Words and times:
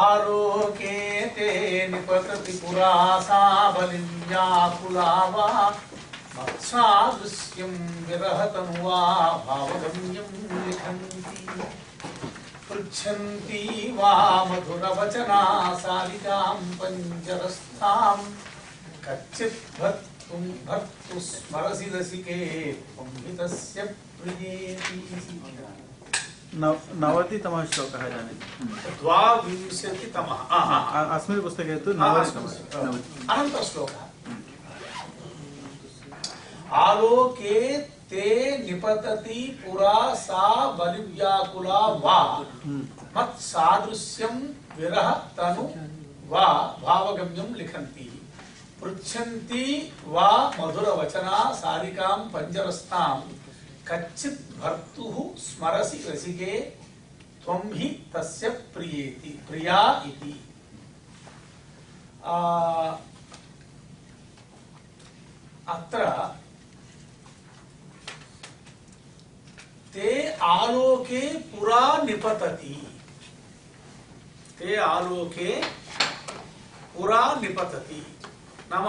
आरोके 0.00 0.96
ते 1.36 1.48
निपतति 1.88 2.52
पुरा 2.58 2.94
सा 3.20 3.40
बलिव्याकुला 3.70 5.12
वा 5.34 5.48
मत्सादृश्यं 6.36 7.72
विरहतनुवा 8.08 9.00
भावगम्यं 9.46 10.30
लिखन्ति। 10.66 11.68
पृच्छन्ति 12.68 13.62
वा 13.98 14.12
मधुरवचना 14.44 15.42
सालिकां 15.82 16.54
पञ्जरस्थां 16.80 18.16
कच्चित् 19.06 19.80
भर्तुं 19.80 20.42
भर्तु 20.66 21.20
स्मरसि 21.20 21.90
रसिके 21.94 22.40
त्वं 22.72 23.08
हि 23.16 23.32
प्रियेति। 24.20 24.98
नवतितमः 26.54 27.64
श्लोकः 27.64 28.06
इदानीं। 28.06 28.38
द्वाविंशतितमः। 29.00 30.40
अस्मिन् 31.16 31.42
पुस्तके 31.42 31.76
तु 31.76 31.90
अनन्तश्लोकः 31.90 34.08
आलोके 36.78 37.76
ते 38.10 38.24
निपतति 38.58 39.40
पुरा 39.62 40.14
सा 40.14 40.70
बलिव्याकुला 40.70 41.80
वा। 42.04 42.20
मत्सादृश्यं 43.16 44.36
विरह 44.78 45.08
तनु 45.38 45.64
वा 46.28 46.46
भावगम्यं 46.82 47.54
लिखन्ति। 47.54 48.06
पृच्छन्ति 48.82 49.92
वा 50.06 50.30
मधुरवचना 50.60 51.38
सारिकां 51.54 52.16
पञ्जरस्तां 52.32 53.16
कच्चित् 53.90 54.58
भर्तुः 54.60 55.16
स्मरसि 55.36 55.98
रसिके, 56.08 56.60
त्वं 57.44 57.72
हि 57.74 57.88
तस्य 58.14 58.48
प्रियेति, 58.48 59.30
प्रिया 59.48 59.80
इति। 60.06 60.34
अत्र 65.68 66.04
ते 69.94 70.32
आलोके 70.42 71.20
पुरा 71.50 72.02
निपतति। 72.02 72.74
ते 74.58 74.76
आलोके 74.76 75.50
पुरा 76.94 77.24
निपतति। 77.34 78.06
नाम 78.72 78.86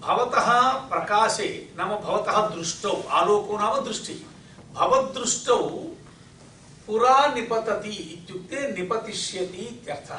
भवतः 0.00 0.50
प्रकाशे, 0.88 1.48
नाम 1.78 1.88
भवतः 1.88 2.48
दृष्टौ, 2.48 3.02
आलोको 3.10 3.58
नाम 3.58 3.80
दृष्टिः। 3.84 4.31
ಭವದೃಷ್ಟೌ 4.74 5.60
ಪುರಾ 6.86 7.16
ನಿಪತತಿ 7.34 7.92
ಇತ್ಯುಕ್ತೆ 8.14 8.60
ನಿಪತಿಷ್ಯತಿ 8.70 9.62
ಇತ್ಯರ್ಥ. 9.72 10.10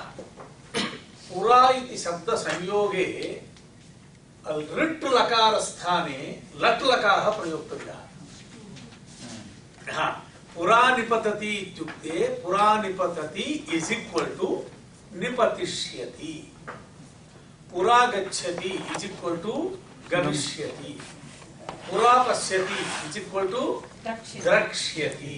ಪುರಾ 1.27 1.59
ಇತಿ 1.71 1.97
ಶಬ್ದ 1.97 2.29
ಸಂಯೋಗೆ 2.43 3.07
ರಿಟ್ 4.75 5.03
ಲಕಾರ 5.13 5.53
ಸ್ಥಾನೆ 5.61 6.17
ಲಟ್ 6.59 6.83
ಲಕಾಹ 6.83 7.29
ಪ್ರಯೋಕ್ತವಿದ 7.29 7.91
ಹಾ, 9.93 10.05
ಪುರಾ 10.55 10.81
ನಿಪತತಿ 10.97 11.51
ಇತ್ಯುಕ್ತೆ 11.55 12.13
ಪುರಾ 12.43 12.81
ನಿಪತತಿ 12.81 13.45
ಇಸ್ 13.75 13.91
ಈಕ್ವಲ್ 13.91 14.31
ಟು 14.37 14.49
ನಿಪತಿಷ್ಯತಿ. 15.13 16.33
ಪುರಾ 17.71 17.99
ಗಚ್ಚತಿ 18.05 18.71
ಇಸ್ 18.91 19.05
ಈಕ್ವಲ್ 19.05 19.39
ಟು 19.43 19.53
ಗಮಿಷ್ಯತಿ. 20.09 20.91
ಪುರಾ 21.89 22.13
ಪಶ್ಯತಿ 22.23 22.77
ಇಸ್ 23.07 23.17
ಈಕ್ವಲ್ 23.17 23.51
ಟು 23.51 23.63
द्रक्ष्यति। 24.05 25.35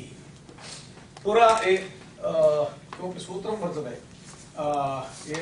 पुरा 1.23 1.47
ए 1.59 1.75
किमपि 2.21 3.19
सूत्रं 3.19 3.57
वर्तते? 3.61 3.95
ये, 5.29 5.41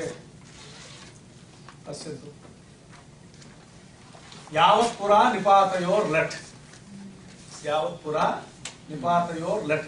पश्यन्तु। 1.87 2.29
यावत् 4.55 4.97
पुरा 4.99 5.21
निपातयोर्लट् 5.33 6.35
यावत् 7.65 8.03
पुरा 8.03 8.25
निपातयोर्लट् 8.89 9.87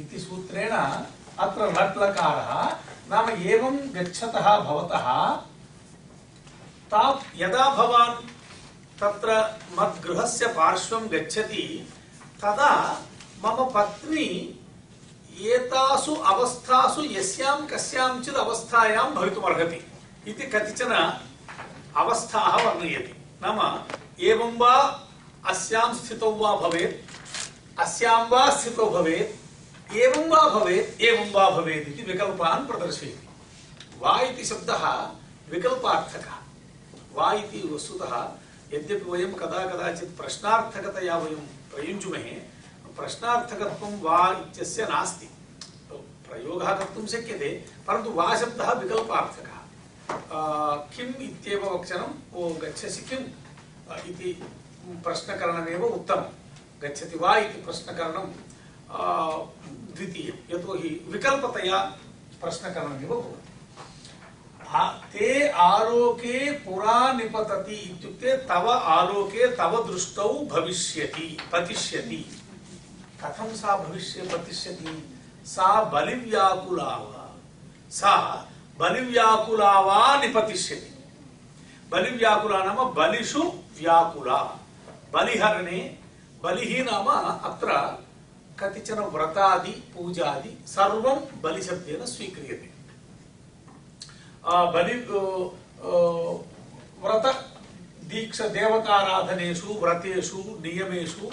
इति 0.00 0.18
सूत्रेण 0.20 0.72
अत्र 0.72 1.68
लट् 1.70 1.98
लकारः 1.98 2.50
नाम 3.10 3.30
एवं 3.30 3.76
गच्छतः 3.94 4.46
भवतः। 4.58 5.06
तावत् 6.90 7.40
यदा 7.40 7.64
भवान् 7.74 8.16
तत्र 9.00 9.28
मद्गृहस्य 9.78 10.46
पार्श्वं 10.56 11.02
गच्छति 11.12 11.64
तदा 12.42 12.72
मम 13.44 13.58
पत्नी 13.74 14.26
एतासु 15.46 16.14
अवस्थासु 16.32 17.02
यस्यां 17.10 17.56
कस्याञ्चित् 17.66 18.36
अवस्थायां 18.36 19.04
भवितुमर्हति 19.14 19.80
इति 20.26 20.46
कतिचन 20.46 20.92
अवस्थाः 21.96 22.56
वर्णयति। 22.56 23.14
नाम 23.42 23.58
एवं 24.22 24.56
वा 24.58 24.74
अस्यां 25.48 25.94
स्थितौ 25.94 26.30
वा 26.32 26.54
भवेत्, 26.56 26.96
अस्यां 27.80 28.18
वा 28.28 28.42
स्थितौ 28.50 28.88
भवेत्, 28.90 29.30
एवं 29.96 30.28
वा 30.28 30.42
भवेत्, 30.48 31.00
एवं 31.02 31.30
वा 31.32 31.48
भवेत् 31.50 31.88
इति 31.88 32.02
विकल्पान् 32.02 32.66
प्रदर्शयति। 32.66 33.28
वा 34.00 34.18
इति 34.20 34.44
शब्दः 34.44 34.84
विकल्पार्थकः। 35.52 36.36
वा 37.14 37.32
इति 37.32 37.62
वस्तुतः 37.72 38.12
यद्यपि 38.74 39.10
वयं 39.10 39.32
कदा 39.34 39.66
कदाचित् 39.66 40.16
प्रश्नार्थकतया 40.16 41.16
वयं 41.16 41.46
प्रयुञ्जुमहे 41.80 42.32
प्रश्नार्थकत्वं 42.96 43.92
वा 44.00 44.16
इत्यस्य 44.38 44.84
नास्ति। 44.84 45.28
प्रयोगः 46.28 46.70
कर्तुं 46.78 47.04
शक्यते, 47.06 47.48
परन्तु 47.86 48.10
वा 48.10 48.26
शब्दः 48.36 48.72
विकल्पार्थकः। 48.72 49.58
किम् 50.92 51.14
इत्येव 51.22 51.62
वचनं 51.64 52.10
ओ 52.34 52.36
गच्छसि 52.54 53.02
किम् 53.08 53.26
इति 54.10 54.30
प्रश्नकरणमेव 55.04 55.82
उत्तमं। 55.84 56.28
गच्छति 56.82 57.16
वा 57.18 57.32
इति 57.38 57.58
प्रश्नकरणं 57.62 58.26
द्वितीयं। 59.96 60.36
यतोहि 60.52 60.90
विकल्पतया 61.08 61.78
प्रश्नकरणमेव 62.42 63.10
भवति। 63.10 63.39
ते 65.13 65.47
आलोके 65.49 66.51
पुरा 66.59 67.11
निपतति 67.13 67.75
इत्युक्ते 67.75 68.35
तव 68.47 68.67
आलोके 68.69 69.47
तव 69.57 69.77
दृष्टौ 69.87 70.29
भविष्यति 70.51 71.27
पतिष्यति 71.51 72.23
कथं 73.21 73.53
सा 73.55 73.75
भविष्य 73.77 74.27
पतिष्यति 74.33 74.95
सा 75.45 75.69
बलिव्याकुला 75.93 76.83
वा 76.83 77.29
सा 77.91 78.15
बलिव्याकुला 78.79 79.71
वा 79.79 80.01
निपतिष्यति 80.21 80.93
बलिव्याकुला 81.91 82.63
नाम 82.63 82.83
बलिषु 82.93 83.43
व्याकुला 83.79 84.41
बलिहरणे 85.13 85.79
बलिः 86.43 86.83
नाम 86.83 87.07
अत्र 87.09 87.81
कतिचन 88.59 88.99
व्रतादि 89.13 89.81
पूजादि 89.95 90.57
सर्वं 90.67 91.27
बलिशब्देन 91.43 92.05
स्वीक्रियते 92.07 92.68
बलि 94.74 94.92
अ, 94.92 95.90
व्रत 97.02 97.26
दीक्ष 98.12 98.40
देवताराधनेषु 98.56 99.74
व्रतेषु 99.82 100.42
नियमेषु 100.64 101.26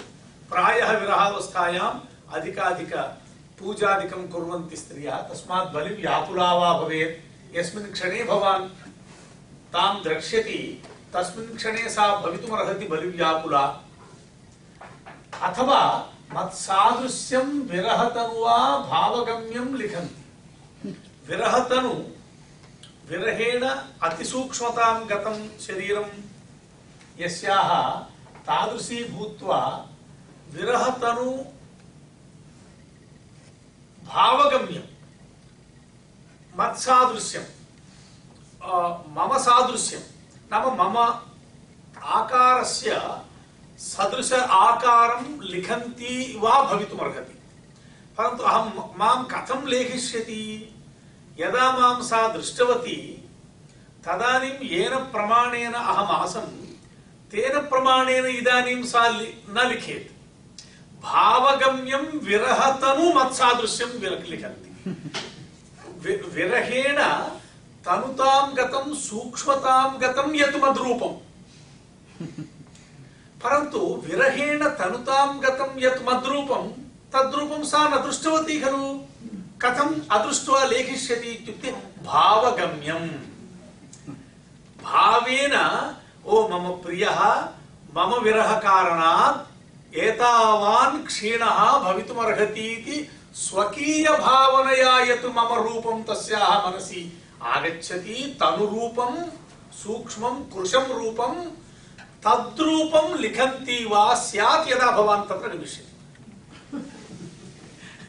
प्रायः 0.50 0.90
विरहावस्थायाम् 1.00 1.98
अधिकाधिक 2.36 2.92
पूजादिकं 3.60 4.26
कुर्वन्ति 4.32 4.76
स्त्रियः 4.76 5.16
तस्मात् 5.30 5.72
बलिव्याकुला 5.74 6.52
वा 6.58 6.72
भवेत् 6.82 7.56
यस्मिन् 7.56 7.92
क्षणे 7.92 8.22
भवान् 8.30 8.68
तां 9.74 9.92
द्रक्ष्यति 10.02 10.58
तस्मिन् 11.14 11.56
क्षणे 11.56 11.88
सा 11.96 12.06
भवितुमर्हति 12.24 12.86
बलिव्याकुला 12.92 13.64
अथवा 15.48 15.80
मत्सादृश्यं 16.34 17.48
विरहतनुवा 17.70 18.56
भावगम्यं 18.90 19.74
लिखन्ति 19.82 20.90
विरहतनु 21.28 21.92
विरहेण 23.09 23.63
अतिसूक्ष्मतां 24.07 24.93
गतं 25.09 25.37
शरीरं 25.65 26.09
यस्याः 27.19 27.71
तादृशी 28.47 29.03
भूत्वा 29.15 29.59
विरहतनु 30.53 31.31
भावगम्यं 34.13 34.87
मत्सादृश्यं 36.53 37.45
अ, 38.63 38.73
मम 39.17 39.37
सादृश्यं 39.45 40.01
नाम 40.51 40.65
मम 40.81 40.97
आकारस्य 42.17 42.99
सदृश 43.79 44.31
आकारं 44.33 45.23
लिखन्ति 45.53 46.13
वा 46.43 46.61
भवितुमर्हति 46.71 47.39
परन्तु 48.17 48.43
अहं 48.51 48.69
मां 48.99 49.15
कथं 49.33 49.65
యదా 51.38 51.70
మాం 51.70 51.98
సా 52.02 52.20
దృష్టవతి 52.26 52.96
తదనీం 54.06 54.58
ఏన 54.72 54.94
ప్రమాణేన 55.12 55.76
అహం 55.90 56.10
ఆసం 56.16 56.46
తేన 57.32 57.58
ప్రమాణేన 57.70 58.26
ఇదానీం 58.38 58.82
సా 58.86 59.02
న 59.48 59.58
భావగమ్యం 61.04 62.04
విరహతను 62.22 63.04
మత్సాదృశ్యం 63.12 63.90
విలిఖంది 64.02 64.70
విరహేణ 66.34 67.00
తనుతాం 67.84 68.46
గతం 68.58 68.86
సూక్ష్మతాం 69.04 69.90
గతం 70.04 70.28
యతు 70.36 70.58
మద్రూపం. 70.58 71.12
పరంతు 73.44 73.80
విరహేణ 74.06 74.62
తనుతాం 74.80 75.30
గతం 75.44 75.70
యత్ 75.80 76.02
మద్రూపం 76.02 76.64
తద్రూపం 77.14 77.62
సా 77.64 77.80
న 77.88 77.96
దృష్టవతి 78.06 78.56
ఖలు? 78.60 78.82
కథం 79.60 79.88
అదృష్ట్వా 80.12 80.58
లేఖిష్యతి 80.64 81.28
ఇత్యుక్తే 81.28 81.70
భావగమ్యం 82.04 83.04
భావేన 84.78 85.56
ఓ 86.26 86.34
మమ 86.48 86.68
ప్రియ 86.76 87.06
మమ 87.92 88.10
విరహ 88.24 88.50
కారణాత్ 88.60 89.40
ఏతావాన్ 90.02 90.96
క్షీణ 91.06 91.44
భవితుమర్హతి 91.84 92.66
ఇది 92.72 92.96
స్వకీయ 93.42 94.06
భావనయా 94.22 94.94
యత్ 95.08 95.28
మమ 95.32 95.52
రూపం 95.62 95.98
తస్యాహ 96.08 96.52
మనసి 96.66 97.02
ఆగచ్చతి 97.48 98.18
తను 98.40 98.64
రూపం 98.72 99.12
సూక్ష్మం 99.82 100.36
కృశం 100.54 100.86
రూపం 100.98 101.34
తద్రూపం 102.24 103.06
లిఖంతి 103.24 103.78
వా 103.90 104.06
స్యాత్ 104.24 104.70
యదా 104.70 104.90
భవాన్ 104.92 105.28
తత్ర 105.28 105.50
నిమిషం 105.54 105.87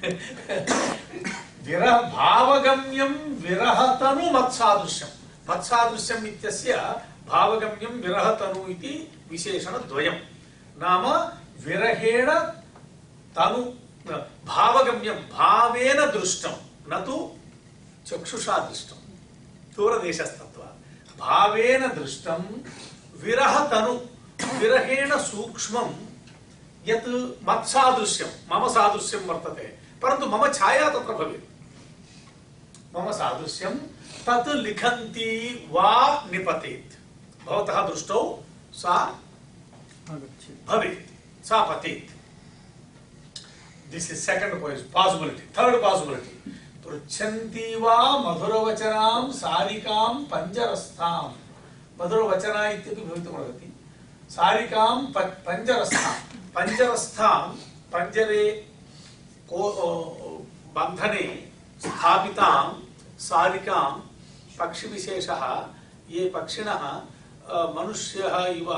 गमिष्यति 0.02 1.24
विरह 1.66 2.00
भावगम्यं 2.14 3.12
विरहतनु 3.44 4.30
मत्सादृश्यं 4.30 5.10
मत्सादृश्यम् 5.48 6.26
इत्यस्य 6.26 6.74
भावगम्यं 7.28 8.00
विरहतनु 8.02 8.66
इति 8.72 8.92
विशेषणद्वयं 9.30 10.18
नाम 10.82 11.06
विरहेण 11.64 12.30
तनु 13.36 13.62
भावगम्यं 14.46 15.20
भावेन 15.32 16.00
दृष्टं 16.12 16.56
न 16.92 17.00
तु 17.06 17.16
चक्षुषा 18.06 18.58
दृष्टं 18.68 18.98
दूरदेशस्तत्त्वात् 19.76 21.18
भावेन 21.20 21.86
दृष्टं 21.90 22.42
विरहतनु 23.24 23.94
विरहेण 24.60 25.16
सूक्ष्मं 25.20 25.94
यत् 26.86 27.08
मत्सादृश्यं 27.48 28.30
मम 28.50 28.68
सादृश्यं 28.74 29.26
वर्तते 29.28 29.66
परन्तु 30.02 30.26
मम 30.26 30.46
छाया 30.52 30.88
तत्र 30.90 31.12
भवेत् 31.20 31.52
मम 32.96 33.10
सादृश्यं 33.12 33.74
तत् 34.26 34.48
लिखन्ती 34.64 35.30
वा 35.70 35.90
निपतेत् 36.32 36.92
भवतः 37.46 37.80
दृष्टौ 37.88 38.20
सा 38.82 38.94
आगच्छति 40.10 40.52
भवेत् 40.68 41.46
सा 41.48 41.62
पतेत् 41.70 42.10
this 43.92 44.10
is 44.12 44.24
second 44.26 44.54
possibility 44.94 45.42
third 45.58 45.76
possibility 45.76 46.52
पृच्छन्ति 46.86 47.66
वा 47.80 47.96
मधुरवचनां 48.18 49.30
सारिकां 49.32 50.08
पञ्जरस्थां 50.32 51.22
मधुरवचना 52.00 52.68
इत्यपि 52.68 53.02
भवितुमर्हति 53.02 53.68
सारिकां 54.30 54.90
प- 55.14 55.32
पञ्जरस्थां 55.46 56.12
पञ्जरस्थां 56.56 57.38
पञ्जरे 57.94 58.44
को 58.50 58.67
बन्धने, 60.75 61.27
स्थापितां, 61.81 62.63
सारिकां, 63.19 63.89
पक्षिविशेषः, 64.59 65.43
ये 66.09 66.29
पक्षिणः 66.29 66.83
मनुष्यः 67.75 68.45
इव 68.47 68.69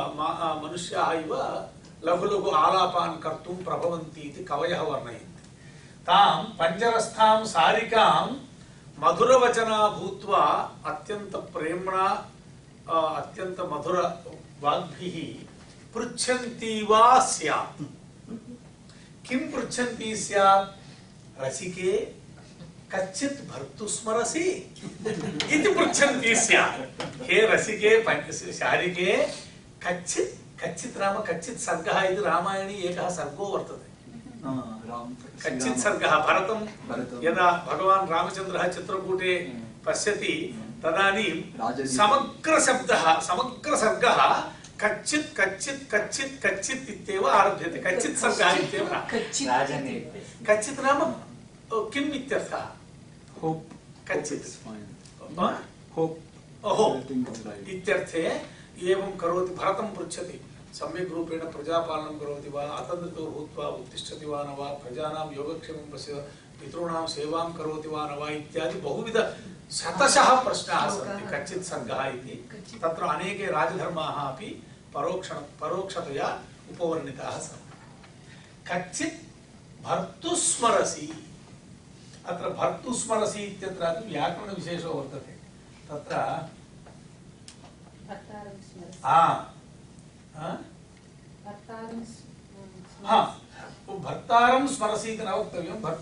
मनुष्याः 0.64 1.12
इव 1.14 1.34
लघु 2.06 2.26
लघु 2.26 2.50
आलापान् 2.50 3.22
कर्तुं 3.24 3.56
प्रभवन्ति 3.64 4.22
इति 4.22 4.44
कवयः 4.44 4.82
वर्णयन्ति। 4.82 5.42
तां 6.08 6.44
पञ्जरस्थां 6.60 7.46
सारिकां 7.46 8.28
मधुरवचना 9.00 9.88
भूत्वा 9.88 10.44
अत्यन्तप्रेम्णा 10.86 12.06
अत्यन्तमधुरवाग्भिः 13.18 15.18
पृच्छन्ति 15.94 16.82
वा 16.90 17.20
स्यात्। 17.20 17.82
किं 19.31 19.39
पृच्छन्ति 19.53 20.17
स्यात् 20.17 21.43
रसिके 21.45 21.93
कच्चित् 22.95 23.41
भर्तु 23.51 23.87
स्मरसि 23.89 24.45
इति 25.53 25.73
पृच्छन्ति 25.79 26.35
स्यात् 26.37 27.03
हे 27.31 27.41
रसिके 27.47 27.99
पञ्च- 28.03 28.53
शारिके 28.59 29.13
कच्चित् 29.87 30.63
कच्चित् 30.63 30.99
नाम 30.99 31.17
कच्चित् 31.23 31.59
सर्गः 31.61 32.01
इति 32.03 32.23
रामायणे 32.23 32.75
एकः 32.91 33.09
सर्गो 33.19 33.47
वर्तते 33.47 33.95
कच्चित् 35.45 35.79
सर्गः 35.79 36.15
भरतं 36.27 36.61
भरतं। 36.89 37.25
यदा 37.25 37.51
भगवान् 37.71 38.09
रामचन्द्रः 38.11 38.67
चित्रकूटे 38.69 39.35
पश्यति 39.87 40.35
तदानीं 40.85 41.31
राजनीति। 43.03 43.53
कच्चित् 44.84 45.40
कच्चित् 45.40 45.82
कच्चित् 45.94 46.46
कच्चित् 46.46 46.90
इत्येव 46.90 47.28
आरभ्यते। 47.30 47.80
कच्चित् 47.80 48.18
सर्गः 48.18 48.52
इत्येव। 48.52 48.90
न। 48.94 49.48
राजनीति 49.48 50.46
कच्चित् 50.46 50.80
नाम 50.80 51.00
किम् 51.74 52.12
इत्यर्थः? 52.12 52.66
होप। 53.42 53.68
कच्चित्? 54.12 54.48
Hope 55.98 56.20
right. 57.46 57.70
इत्यर्थे 57.70 58.24
एवं 58.92 59.12
करोति 59.18 59.54
भरतं 59.56 59.88
पृच्छति। 59.96 60.42
सम्यक् 60.74 61.14
रूपेण 61.14 61.40
प्रजापालनं 61.40 62.20
करोति 62.20 62.50
वा 62.50 62.64
अतन्द्रतो 62.64 63.26
भूत्वा 63.26 63.68
उत्तिष्ठति 63.68 64.26
वा 64.26 64.44
न 64.44 64.56
वा 64.60 64.68
प्रजानां 64.74 65.26
योगक्षेमं 65.36 65.92
पश्य 65.92 66.14
पितॄणां 66.60 67.08
सेवां 67.08 67.46
करोति 67.54 67.90
वा 67.90 68.06
न 68.10 68.18
वा 68.20 68.30
इत्यादि 68.30 68.80
बहुविध 68.80 69.18
शतशः 69.72 70.30
प्रश्नाः 70.44 70.90
सन्ति। 70.90 71.24
कच्चित् 71.34 71.64
सर्गः 71.64 72.04
इति। 72.08 72.36
तत्र 72.84 73.04
अनेके 73.04 73.46
राजधर्माः 73.52 74.18
अपि 74.28 74.50
परोक्ष 74.94 75.32
परोक्षतया 75.32 76.44
उपवर्णिताः 76.72 77.40
सन्ति। 77.40 77.72
कच्चित् 78.72 79.32
भर्तुस्मरसि 79.84 81.28
अत्र 82.26 82.50
भर्तुस्मरसि 82.50 83.40
इत्यत्रापि 83.40 84.08
व्याकरणविशेषो 84.08 84.94
वर्तते। 84.94 85.32
तत्र 85.90 86.16
भर्तारं 88.08 88.52
स्मरसि 88.52 89.00
आ 89.06 89.16
आ? 89.16 90.52
भर्तारं 91.46 92.06
स्म- 92.06 93.06
हा 93.06 93.40
स्मरसि 93.90 93.98
भर्तारं 94.00 94.68
स्मरसि 94.68 95.10
इति 95.10 95.24
न 95.24 95.30
वक्तव्यं। 95.30 95.82
भर् 95.82 95.96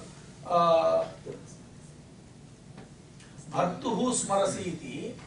भर्तुः 3.51 4.13
स्मरसि 4.13 4.61
इति 4.61 5.21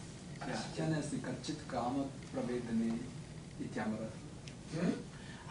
व्याख्याने 0.47 0.99
अस्ति 0.99 1.17
कच्चित् 1.17 1.71
कामप्रवेदने 1.71 3.12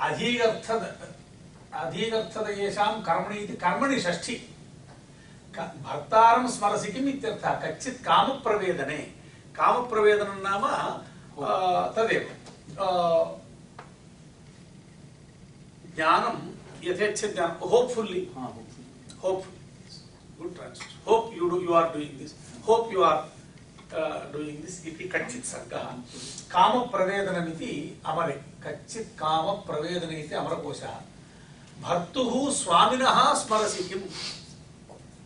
అధీగర్థత 0.03 0.83
అధీగర్థత 1.81 2.47
ఏషాం 2.59 2.95
కర్మణి 3.01 3.37
ఇది 3.41 3.55
కర్మణి 3.55 3.97
షష్ఠి 3.99 4.35
భర్తారం 5.85 6.45
స్మరసి 6.47 6.89
కిం 6.91 7.07
ఇత్యర్థ 7.09 7.45
కచ్చిత్ 7.63 8.01
కామప్రవేదనే 8.05 9.01
కామప్రవేదనం 9.55 10.37
నామ 10.43 10.65
తదేవ 11.95 12.25
జ్ఞానం 15.91 16.37
యథేచ్ఛ 16.83 17.21
జ్ఞానం 17.33 17.57
hopefully 17.71 18.21
hopefully 19.23 19.59
good 20.39 20.55
translation 20.55 21.01
hope 21.07 21.27
you 21.37 21.47
do 21.49 21.59
you 21.61 21.73
are 21.79 21.89
doing 21.93 22.17
this 22.21 22.35
hope 22.67 22.87
you 22.93 23.01
are 23.03 23.21
doing 23.91 24.65
this 24.65 24.87
इति 24.87 25.09
कच्चित् 25.15 25.45
सर्गः। 25.45 25.83
कामप्रवेदनमिति 26.51 28.01
अमरे। 28.05 28.41
कच्चित् 28.67 29.07
कामप्रवेदन 29.07 30.15
इति 30.15 30.35
अमरकोशः। 30.35 31.01
भर्तुः 31.81 32.53
स्वामिनः 32.53 33.33
स्मरसि 33.33 33.83
किम्? 33.83 34.01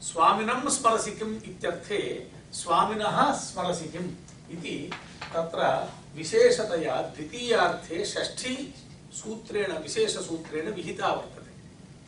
स्वामिनं 0.02 0.70
स्मरसि 0.70 1.12
किम् 1.12 1.36
इत्यर्थे 1.36 2.28
स्वामिनः 2.54 3.32
स्मरसि 3.32 3.86
किम् 3.86 4.10
इति 4.52 4.92
तत्र 5.34 5.92
विशेषतया 6.16 7.02
द्वितीयार्थे 7.02 8.06
षष्ठी 8.06 8.74
सूत्रेण, 9.14 9.78
विशेषसूत्रेण 9.78 10.72
विहिता 10.72 11.08
वर्तते। 11.08 11.52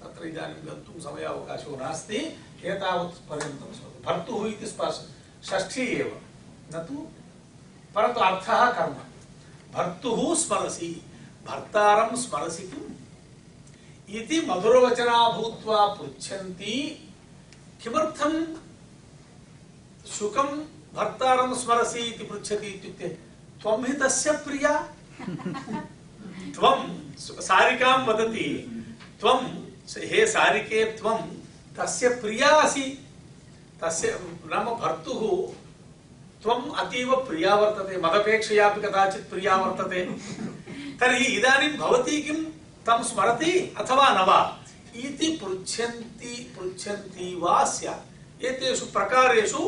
तत्र 0.03 0.27
इदानीं 0.27 0.55
गन्तुं 0.55 1.01
समयावकाशो 1.01 1.75
नास्ति। 1.75 2.17
एतावत् 2.63 3.29
पर्यन्तं 3.29 3.65
भर्तुः 4.05 4.47
इति 4.47 4.67
स्पर्श। 4.67 5.09
षष्ठी 5.45 5.81
एव। 5.81 6.21
न 6.75 6.79
तु 6.79 7.07
अर्थः 7.97 8.71
कर्म। 8.71 8.95
भर्तुः 9.73 10.35
स्मरसि। 10.35 11.01
भर्तारं 11.45 12.15
स्मरसि 12.15 12.63
किम्? 12.63 12.93
इति 14.15 14.41
मधुरवचना 14.41 15.29
भूत्वा 15.29 15.87
पृच्छन्ति, 15.87 17.09
किमर्थं 17.83 18.55
शुकं 20.07 20.47
भर्तारं 20.93 21.53
स्मरसि 21.55 21.99
इति 21.99 22.23
पृच्छति 22.23 22.67
इत्युक्ते, 22.67 23.07
त्वं 23.61 23.85
हि 23.85 23.93
तस्य 23.93 24.31
प्रिया? 24.31 24.79
त्वं, 26.55 27.11
सारिकां 27.17 28.05
वदति, 28.05 28.47
त्वं, 29.19 29.41
हे 29.97 30.27
सारिके, 30.27 30.85
त्वं, 30.85 31.17
तस्य 31.77 32.09
प्रिया 32.09 32.49
असि। 32.49 33.07
तस्य, 33.83 34.19
नाम 34.45 34.65
भर्तुः 34.65 35.66
त्वम् 36.46 36.70
अतीव 36.82 37.14
प्रिया 37.28 37.54
वर्तते 37.54 37.96
मदपेक्षयापि 38.04 38.80
कदाचित् 38.80 39.28
प्रिया 39.30 39.56
वर्तते 39.56 40.00
तर्हि 41.00 41.24
इदानीं 41.36 41.68
भवती 41.78 42.20
किं 42.22 42.38
तं 42.86 43.02
स्मरति 43.10 43.52
अथवा 43.80 44.08
न 44.10 44.24
वा 44.28 44.40
इति 45.04 45.28
पृच्छन्ति 45.42 46.32
पृच्छन्ति 46.58 47.34
वा 47.42 47.62
स्यात् 47.74 48.44
एतेषु 48.44 48.86
प्रकारेषु 48.96 49.62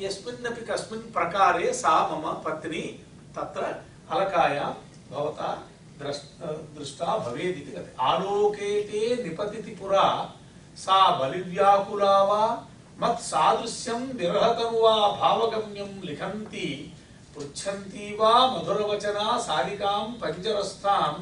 यस्मिन्नपि 0.00 0.62
कस्मिन् 0.70 1.02
प्रकारे 1.14 1.72
सा 1.72 1.94
मम 2.10 2.26
पत्नी 2.46 2.82
तत्र 3.36 3.62
अलकायां 4.14 4.70
भवता 5.10 5.50
द्रष्- 5.98 6.24
दृष्टा 6.78 7.16
भवेदिति 7.18 7.70
कथ्यते 7.72 7.94
आलोके 8.04 8.70
ते 8.90 9.02
निपतिति 9.22 9.70
पुरा 9.80 10.06
सा 10.76 10.98
बलिव्याकुला 11.18 12.16
वा 12.30 12.42
మత్సాదృశ్యం 13.01 14.01
విరహతను 14.19 14.79
వా 14.83 14.95
భావగమ్యం 15.21 15.91
లిఖంతి 16.07 16.67
పృచ్చంతి 17.33 18.07
వా 18.19 18.31
మధురవచనా 18.53 19.27
సారికాం 19.45 20.05
పంజరస్థాం 20.21 21.13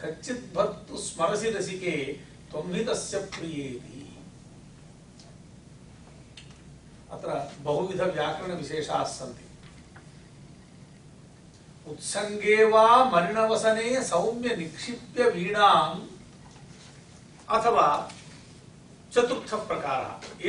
కచ్చిత్ 0.00 0.46
భక్తు 0.56 0.96
స్మరసి 1.06 1.50
రసికే 1.50 1.96
త్వంహితస్య 2.50 3.18
ప్రియేతి. 3.34 4.00
అత్ర 7.14 7.30
బహువిధ 7.66 8.02
వ్యాకరణ 8.14 8.52
విశేషాः 8.62 9.04
సంతి. 9.18 9.44
ఉత్సంగే 11.86 12.58
వా 12.72 12.86
మరిణవసనే 13.12 13.88
సౌమ్య 14.02 14.50
నిక్షిప్య 14.56 15.24
వీణాం 15.34 15.92
అథవా 17.56 17.88
ಚತುರ್ಥ 19.14 19.54
ಪ್ರಕಾರ 19.68 20.02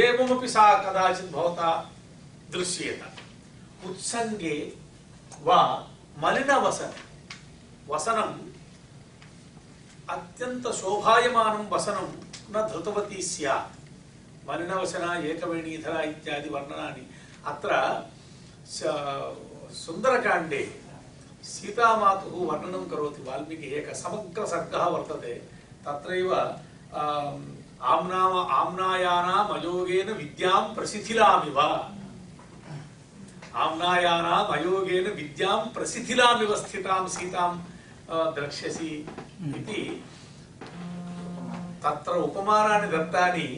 ಏಮಮಪಿ 0.04 0.50
ಸಾ 0.56 0.64
ಕದಾಚಿತ್ 0.86 1.34
ಭವತ 1.36 1.62
ದೃಶ್ಯೇತ. 2.54 3.02
ಉತ್ಸಂಗೆ 3.88 4.56
ವಾ 5.48 5.60
ಮಲಿನ 6.24 6.52
ವಸನ. 6.66 6.92
ವಸನಂ 7.92 8.32
ಅತ್ಯಂತ 10.14 10.66
ಶೋಭಾಯಮಾನ 10.80 11.56
ವಸನ 11.74 11.98
ನ 12.54 12.66
ಧೃತವತಿ 12.72 13.20
ಸ್ಯಾತ್ 13.32 13.76
ಮಲಿನವಸನ 14.48 15.06
ಏಕವೇಣೀಧರ 15.30 15.96
ಇತ್ಯಾದಿ 16.12 16.50
ವರ್ಣನಾನಿ. 16.56 17.04
ಅತ್ರ 17.52 17.72
ಸುಂದರಕಾಂಡೆ 19.84 20.62
ಸೀತಾಮಾತು 21.52 22.30
ವರ್ಣನಂ 22.50 22.84
ಕರೋತಿ. 22.92 23.22
ವಾಲ್ಮೀಕಿ 23.28 23.68
ಏಕ 23.80 23.90
ಸಮಗ್ರ 24.04 24.42
ಸರ್ಗ 24.54 24.76
ವರ್ತತೆ 24.94 25.34
ತತ್ರೈವ 25.86 26.32
आम्नायानाम् 27.83 29.53
अयोगेन 29.55 30.11
विद्यां 30.17 30.63
प्रशिथिलामिव 30.75 31.59
आम्नायानाम् 33.55 34.53
अयोगेन 34.57 35.07
विद्यां 35.17 35.59
प्रशिथिलामिव 35.75 36.55
स्थितां 36.57 37.07
सीतां 37.15 37.51
आ, 38.11 38.31
द्रक्ष्यसि 38.37 38.91
इति 39.57 39.83
तत्र 41.85 42.13
उपमानानि 42.23 42.89
दत्तानि 42.93 43.49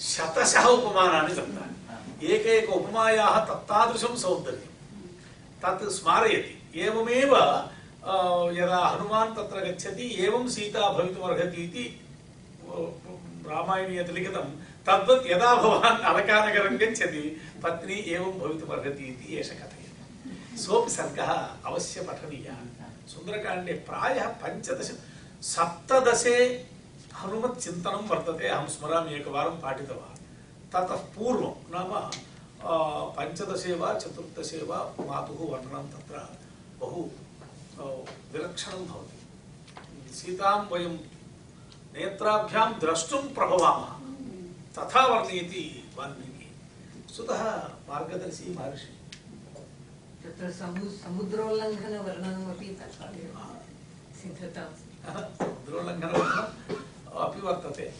शतशः 0.00 0.66
उपमानानि 0.68 1.34
दत्तानि 1.34 2.32
एक 2.34 2.46
एक 2.56 2.70
उपमायाः 2.76 3.38
तत्तादृशं 3.44 4.16
सौन्दर्यं 4.16 4.74
तत् 5.62 5.84
स्मारयति 5.98 6.80
एवमेव 6.80 7.34
आ, 7.34 8.16
यदा 8.58 8.80
हनुमान् 8.86 9.34
तत्र 9.36 9.68
गच्छति 9.68 10.08
एवं 10.26 10.48
सीता 10.48 10.88
भवितुमर्हति 10.88 11.62
इति 11.64 11.86
రామాయణీయ 13.51 14.01
లిఖితం 14.11 14.47
తద్వత్ 14.87 15.27
యదా 15.31 15.49
భవాన్ 15.61 16.01
అలకానగరం 16.09 16.75
గచ్చతి 16.81 17.23
పత్ని 17.63 17.97
ఏవం 18.13 18.33
భవితుమర్హతి 18.39 19.03
ఇది 19.11 19.27
ఏష 19.35 19.49
కథయతి 19.59 19.79
సోపి 20.63 20.91
సర్గ 20.95 21.19
అవశ్య 21.67 22.01
పఠనీయ. 22.07 22.47
సుందరకాండే 23.11 23.73
ప్రాయ 23.87 24.19
పంచదశ 24.41 24.89
సప్తదశే 25.51 26.35
హనుమత్ 27.15 27.61
చింతనం 27.63 28.03
వర్తతే 28.11 28.47
అహం 28.49 28.67
స్మరామి 28.73 29.11
ఏకవారం 29.17 29.55
పాఠితవా 29.63 30.09
తత 30.73 30.91
పూర్వం 31.13 31.55
నామ 31.71 31.91
పంచదశే 33.17 33.73
వా 33.79 33.89
చతుర్దశే 34.01 34.59
వా 34.69 34.79
మాతు 35.07 35.33
వర్ణనం 35.51 35.87
తత్ర 35.93 36.17
బహు 36.81 37.01
విలక్షణం 38.33 38.81
భవతి. 38.89 39.17
సీతాం 40.17 40.61
వయం 40.71 40.93
भवति 41.90 41.92
सीतां 41.92 41.94
वयं 41.94 42.10
नेत्राभ्यां 42.10 42.72
द्रष्टुं 42.80 43.22
प्रभवामः 43.34 43.90
तथा 44.78 45.06
वर्णयति 45.06 45.94
वाल्मीकिः 45.98 47.14
सुतः 47.14 47.44
मार्गदर्शी 47.88 48.54
महर्षि 48.58 48.92
तत्र 50.24 50.50
समु 50.52 50.88
समुद्रोल्लङ्घनवर्णनमपि 50.90 52.66
तथैव 52.66 53.38
सिद्धता 54.22 54.64
समुद्रोल्लङ्घनवर्णनम् 55.40 56.84
अपि 57.16 57.40
वर्तते 57.40 57.92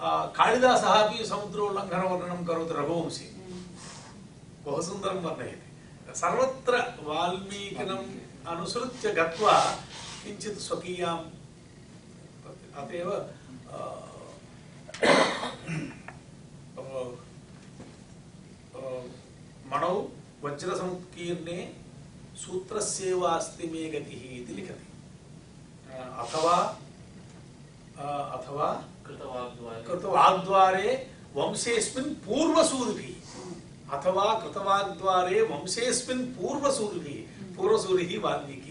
आ, 0.00 0.26
कालिदासः 0.26 0.88
अपि 0.88 1.24
समुद्रोल्लङ्घनवर्णनं 1.24 2.44
करोति 2.44 2.74
रघुवंशी 2.74 3.36
बहु 4.64 4.82
सुन्दरं 4.82 5.22
वर्णयति 5.22 6.14
सर्वत्र 6.14 6.76
वाल्मीकिनम् 7.02 8.06
अनुसृत्य 8.46 9.12
गत्वा 9.12 9.60
किञ्चित् 10.24 10.60
स्वकीयां 10.60 11.39
अत 12.77 12.91
एव 12.93 13.09
मणौ 19.71 19.95
वज्रसमुत्कीर्णे 20.43 21.57
सूत्रस्यैवास्ति 22.37 23.67
मे 23.67 23.83
गतिः 23.91 24.23
इति 24.37 24.53
लिखति। 24.53 24.87
अथवा 26.23 26.57
अथवा 28.37 28.67
कृतवाग्द्वारे 29.87 30.87
वंशेऽस्मिन् 31.35 32.15
पूर्वसूरिभिः। 32.25 33.15
अथवा 33.97 34.25
कृतवाग्द्वारे 34.41 35.41
वंशेऽस्मिन् 35.41 36.23
पूर्वसूरिभिः। 36.35 37.19
पूर्वसूरिः 37.55 38.11
वाल्मीकिः। 38.21 38.70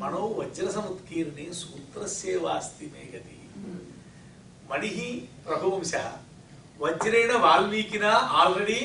मणौ 0.00 0.26
वज्रसमुत्कीर्णे 0.38 1.52
सूत्रस्यैवास्ति 1.60 2.86
मे 2.94 3.04
गतिः 3.12 3.42
मणिः 4.70 4.98
रघुवंशः 5.50 6.08
वज्रेण 6.80 7.30
वाल्मीकिना 7.44 8.10
आल्रेडि 8.42 8.80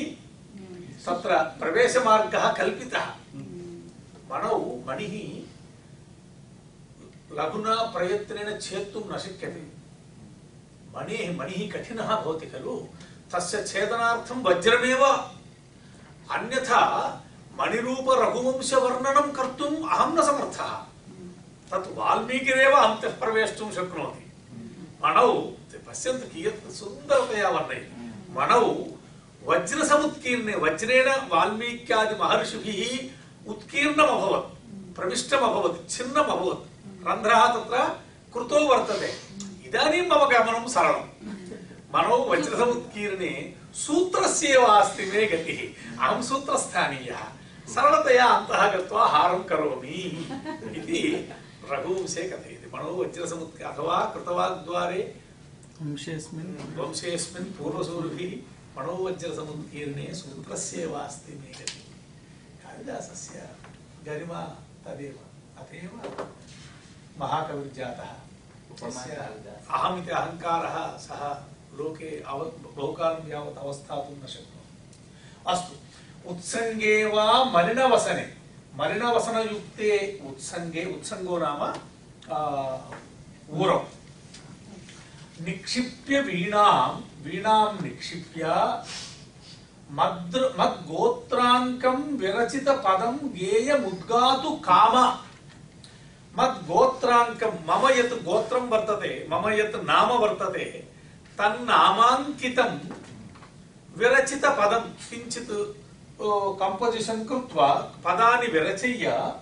तत्र 1.06 1.36
प्रवेशमार्गः 1.60 2.50
कल्पितः 2.58 3.06
मणौ 4.30 4.58
मणिः 4.86 5.14
लघुना 7.38 7.74
प्रयत्नेन 7.94 8.58
छेत्तुं 8.60 9.02
न 9.10 9.18
शक्यते 9.24 9.66
मणिः 10.94 11.36
मणिः 11.38 11.70
कठिनः 11.72 12.14
भवति 12.16 12.46
खलु 12.46 12.76
तस्य 13.34 13.62
छेदनार्थं 13.66 14.42
वज्रमेव 14.46 15.04
अन्यथा 16.36 16.82
मणिरूपरघुवंशवर्णनं 17.58 19.30
कर्तुम् 19.38 19.76
अहं 19.84 20.14
न 20.16 20.22
समर्थः 20.26 20.72
तत् 21.71 21.97
वाल्मीकिरेव 21.97 22.71
अन्तः 22.71 23.11
प्रवेष्टुं 23.19 23.69
शक्नोति 23.71 24.25
मणौ 25.03 25.33
पश्यन्तु 25.87 26.27
कियत् 26.27 26.71
सुन्दरतया 26.71 27.49
वर्णयति। 27.49 27.91
मणौ 28.33 28.63
वज्रसमुत्कीर्णे, 29.47 30.55
वज्रेण 30.55 31.07
वाल्मीक्यादिमहर्षिभिः 31.31 32.81
उत्कीर्णम् 33.49 34.07
अभवत् 34.07 34.47
प्रविष्टम् 34.95 35.41
अभवत् 35.41 35.89
छिन्नम् 35.89 36.31
अभवत् 36.31 36.63
रन्ध्रः 37.07 37.45
तत्र 37.47 37.77
कृतो 38.33 38.59
वर्तते। 38.67 39.11
इदानीं 39.67 40.01
मम 40.01 40.25
गमनं 40.25 40.67
सरलं 40.67 41.05
मनो, 41.95 42.17
वज्रसमुत्कीर्णे 42.29 43.33
सूत्रस्यैव 43.73 44.63
अस्ति 44.63 45.05
मे 45.05 45.25
गतिः। 45.25 45.61
अहं 45.99 46.21
सूत्रस्थानीयः। 46.21 47.23
सरलतया 47.69 48.25
अन्तः 48.25 48.61
गत्वा 48.71 49.05
हारं 49.05 49.43
करोमि 49.43 49.97
इति 50.77 51.29
रघुवंशे 51.71 52.23
कथयति। 52.23 52.71
मनो 52.73 52.91
वज्रसमुत्क 52.95 53.61
अथवा 53.61 53.97
कृतवाग्द्वारे 54.15 55.01
वंशेऽस्मिन्। 55.81 56.77
वंशेऽस्मिन् 56.77 57.45
पूर्वसूरिभिः 57.45 58.33
मणोवज्रसमुत्कीर्णे 58.77 60.13
सूत्रस्यैवास्ति 60.13 61.33
मे 61.33 61.51
गतिः 61.51 61.83
कालिदासस्य 62.63 63.49
गरिमा 64.05 64.41
तदेव। 64.85 65.19
अतएव 65.59 65.93
महाकविर्जातः। 67.19 68.11
तस्य 68.79 69.11
अहमिति 69.69 70.11
अहङ्कारः 70.11 70.97
सः 70.97 71.21
लोके 71.77 72.23
अव 72.23 72.39
बहुकालं 72.75 73.29
यावत् 73.29 73.57
अवस्थातुं 73.57 74.23
न 74.23 74.27
शक्नोति। 74.27 74.69
अस्तु। 75.47 75.75
उत्सङ्गे 76.29 77.05
वा 77.05 77.43
मलिनवसने। 77.43 78.38
మరిన 78.79 79.05
వసన 79.15 79.37
యుక్తే 79.51 79.91
ఉత్సంగే 80.29 80.83
ఉత్సంగో 80.95 81.35
నామ 81.37 81.61
ఊరం. 83.55 83.81
నిక్షిప్య 85.39 86.15
వీణాం 86.27 86.91
వీణాం 87.25 87.71
నిక్షిప్య 87.85 88.43
మద్ర 89.89 90.41
మద్గోత్రాంకం 90.59 91.97
విరచిత 92.21 92.69
పదం 92.85 93.15
గేయముద్గాతు 93.37 94.51
కామ. 94.67 94.95
మద్గోత్రాంకం 96.33 97.53
మమ 97.69 97.83
యత్ 97.97 98.15
గోత్రం 98.27 98.65
వర్తతే 98.73 99.11
మమ 99.31 99.45
యత్ 99.59 99.77
నామ 99.91 100.09
వర్తతే 100.23 100.67
తన్నామాంకితం 101.39 102.73
విరచిత 103.89 104.45
పదం 104.59 104.83
కించిత్ 105.05 105.55
కంపోజిషన్ 106.61 107.27
కృత్వా 107.27 107.91
పదాన్ని 108.05 108.47
విరచయ్య. 108.47 109.33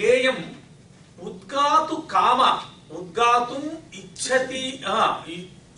గేయం 0.00 0.56
ఉద్గాతు 1.20 1.94
కామ 2.12 2.40
ఉద్గాతుం 2.96 3.64
ఇచ్చతి 3.94 4.62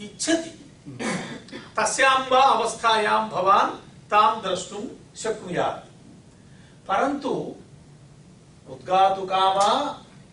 ఇచ్చతి. 0.05 0.51
తస్యాం 1.79 2.23
వా 2.33 2.41
అవస్థాయాం 2.41 3.29
భవాన్ 3.29 3.73
తాం 4.11 4.43
ద్రష్టుం 4.43 4.91
శక్నుయాత్. 5.17 5.85
పరంతు 6.89 7.55
ఉద్గాతు 8.69 9.21
కామ 9.21 9.59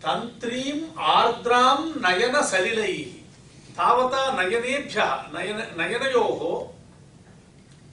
తంత్రీం 0.04 0.78
ఆర్ద్రాం 0.98 1.80
నయన 2.02 2.40
సలిలై. 2.40 3.14
తావతా 3.78 4.22
నయనేభ్య 4.36 4.98
నయన 5.34 5.60
నయనయోహో 5.76 6.68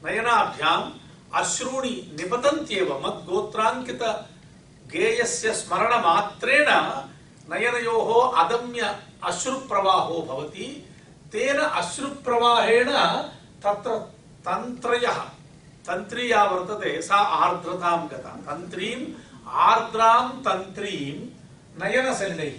नयनाभ्याम 0.06 0.94
अश्रूणि 1.34 2.12
निपतन्त्येव 2.20 3.00
मद्गोत्रांकित 3.06 4.04
गेयस्य 4.92 5.54
स्मरण 5.54 5.94
मात्रेण 5.94 6.66
नयनयोः 7.50 8.38
अदम्य 8.38 9.00
अश्रुप्रवाहो 9.24 10.22
भवति। 10.22 10.89
तेन 11.32 11.58
अश्रुप्रवाहेण 11.58 12.92
तत्र 13.63 13.98
तंत्रयः 14.48 15.20
तन्त्री 15.88 16.32
या 16.32 16.44
वर्तते, 16.44 17.01
सा 17.01 17.16
आर्द्रतां 17.16 18.08
गता। 18.08 18.54
तन्त्रीम् 18.54 19.06
आर्द्रां 19.48 20.30
तन्त्रीं 20.30 21.27
नयनसलिलैः 21.82 22.58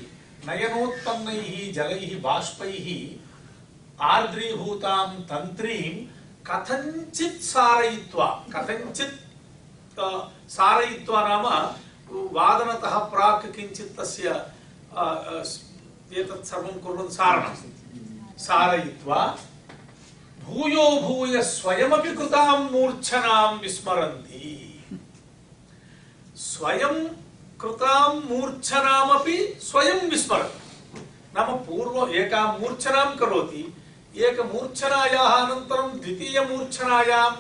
नयनोत्पन्नैः, 0.49 1.73
जलैः, 1.73 2.21
बाष्पैः, 2.21 3.17
आर्द्रीभूतां 4.01 5.09
तन्त्रीं 5.09 6.18
కథంచిత్ 6.49 7.43
సారయిత్వ. 7.53 8.19
కథంచిత్ 8.53 9.19
సారయిత్వ 10.57 11.15
నామ 11.29 11.47
వాదనత 12.37 12.85
ప్రాక్ 13.13 13.47
కించిత్ 13.57 13.97
తస్య 13.99 14.27
ఏతత్ 16.19 16.49
సర్వం 16.51 16.77
కుర్వన్ 16.85 17.13
సారణం. 17.19 17.57
సారయిత్వ 18.47 19.11
భూయో 20.45 20.87
భూయ 21.07 21.35
స్వయమపి 21.57 22.11
కృతాం 22.19 22.59
మూర్ఛనాం 22.75 23.51
విస్మరంతి. 23.65 24.45
స్వయం 26.51 26.97
కృతాం 27.63 28.13
మూర్ఛనామపి 28.31 29.37
స్వయం 29.69 30.01
విస్మరతి 30.15 30.61
నామ 31.37 31.51
పూర్వం 31.67 32.09
ఏకాం 32.21 32.49
మూర్ఛనాం 32.63 33.11
కరోతి. 33.23 33.63
ఏక 34.20 34.40
మూర్ఛనాయాः 34.50 35.32
అనంతరం 35.38 35.88
ద్వితీయ 36.04 36.38
మూర్ఛనాయాం 36.50 37.34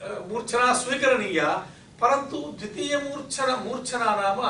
ఆ, 0.00 0.08
మూర్ఛనా 0.28 0.68
స్వీకరణీయ 0.80 1.40
పరంతు 2.00 2.40
ద్వితీయ 2.58 2.94
మూర్ఛన 3.06 3.48
మూర్ఛనా 3.64 4.08
నామ 4.20 4.40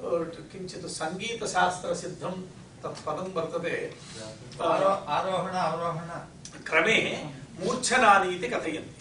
ఆ, 0.00 0.08
కించిత్ 0.50 0.88
సంగీత 0.96 1.42
శాస్త్ర 1.54 1.90
సిద్ధం 2.02 2.34
తత్ 2.82 3.00
పదం 3.06 3.28
వర్తతే 3.36 3.76
ఆ, 4.16 4.26
ఆరో- 4.68 4.98
ఆరోహణ 5.16 5.56
అవరోహణ 5.68 6.10
క్రమే 6.66 6.98
మూర్ఛనాని 7.60 8.28
ఇది 8.36 8.50
కథయంతి 8.50 8.92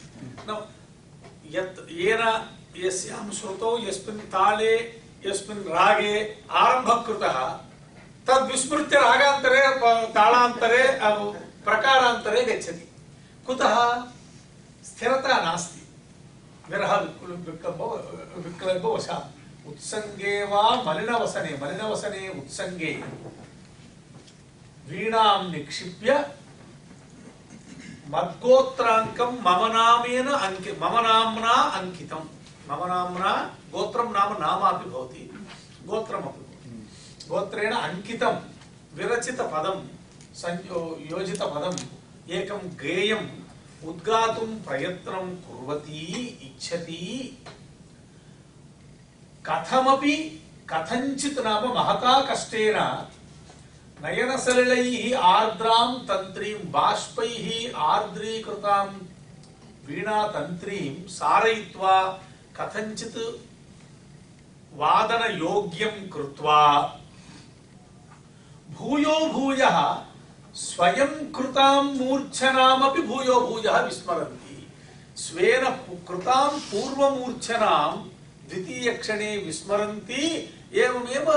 न, 0.48 0.52
यत् 1.54 1.80
येन 1.98 2.22
यस्यां 2.78 3.24
श्रुतौ 3.32 3.70
यस्मिन् 3.80 4.22
ताले 4.34 4.72
यस्मिन् 5.24 5.64
रागे 5.70 6.14
आरम्भः 8.28 8.28
कृतः 8.28 8.40
तद् 8.40 8.52
विस्मृत्य 8.52 8.98
रागान्तरे 9.00 9.62
प- 9.80 10.14
तालान्तरे 10.16 10.82
अ, 10.84 11.10
प्रकारान्तरे 11.66 12.44
गच्छति 12.44 12.88
कुतः 13.46 13.76
स्थिरता 14.86 15.42
नास्ति 15.42 15.82
विरह 16.72 16.96
विक्ल- 16.96 17.38
विक्लम्ब 17.48 17.82
विक्लम्बवशात् 18.46 19.68
उत्सङ्गे 19.68 20.44
वा 20.44 20.64
मलिनवसने 20.86 21.58
मलिनवसने 21.62 22.30
उत्सङ्गे 22.30 23.04
वीणां 24.90 25.52
निक्षिप्य 25.52 26.24
మద్గోత్రాంకం 28.12 29.38
మమ 29.42 29.68
నామేన 29.68 30.30
అంకి 30.30 30.72
మమ 30.72 31.02
నామ్నా 31.02 31.54
అంకితం 31.54 32.24
మమ 32.70 32.86
నామ్నా 32.86 33.30
గోత్రం 33.74 34.14
నామ 34.14 34.38
నామాపి 34.40 34.90
భవతి 34.90 35.30
గోత్రమపి 35.88 36.40
భవతి 36.40 36.47
గోత్రేణ 37.31 37.75
అంకితం 37.87 38.37
విరచిత 38.97 39.41
పదం 39.53 39.79
సంయో 40.41 40.81
యోజిత 41.11 41.43
పదం 41.55 41.75
ఏకం 42.37 42.63
గేయం 42.83 43.25
ఉద్గాతుం 43.91 44.51
ప్రయత్నం 44.67 45.27
కుర్వతి 45.45 46.01
ఇచ్చతి. 46.47 47.03
కథమపి 49.47 50.15
కథంచిత్ 50.71 51.43
నామ 51.45 51.65
మహతా 51.79 52.15
కష్టేన 52.31 52.79
నయనసలిలైః 54.03 54.97
ఆర్ద్రాం 55.35 55.91
తంత్రీం 56.11 56.61
బాష్పై 56.77 57.33
ఆర్ద్రీకృతాం. 57.91 58.89
వీణాతంత్రీం 59.87 60.95
సారయిత్వా 61.19 61.97
కథంచిత్ 62.59 63.23
వాదనయోగ్యం 64.81 65.97
కృత్వా. 66.15 66.63
भूयो 68.69 69.17
भूय 69.33 69.63
स्वयं 70.57 71.13
कृतां 71.33 71.83
मूर्छनामपि 71.85 73.03
भूयो 73.03 73.41
भूय 73.41 73.69
विस्मरन्ति। 73.85 74.57
स्वेन 75.17 75.65
कृतां 76.09 76.49
पूर्वमूर्छनां 76.61 77.91
द्वितीयक्षणे 78.49 79.37
विस्मरन्ति 79.47 80.23
एवमेव 80.83 81.29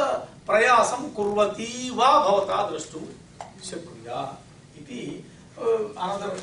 प्रयासं 0.48 1.10
कुर्वती 1.15 1.70
वा 1.96 2.10
भवता 2.20 2.58
द्रष्टुं 2.70 3.06
शक्नुयात् 3.70 4.80
इति 4.80 5.02
अनन्तरं 5.58 6.38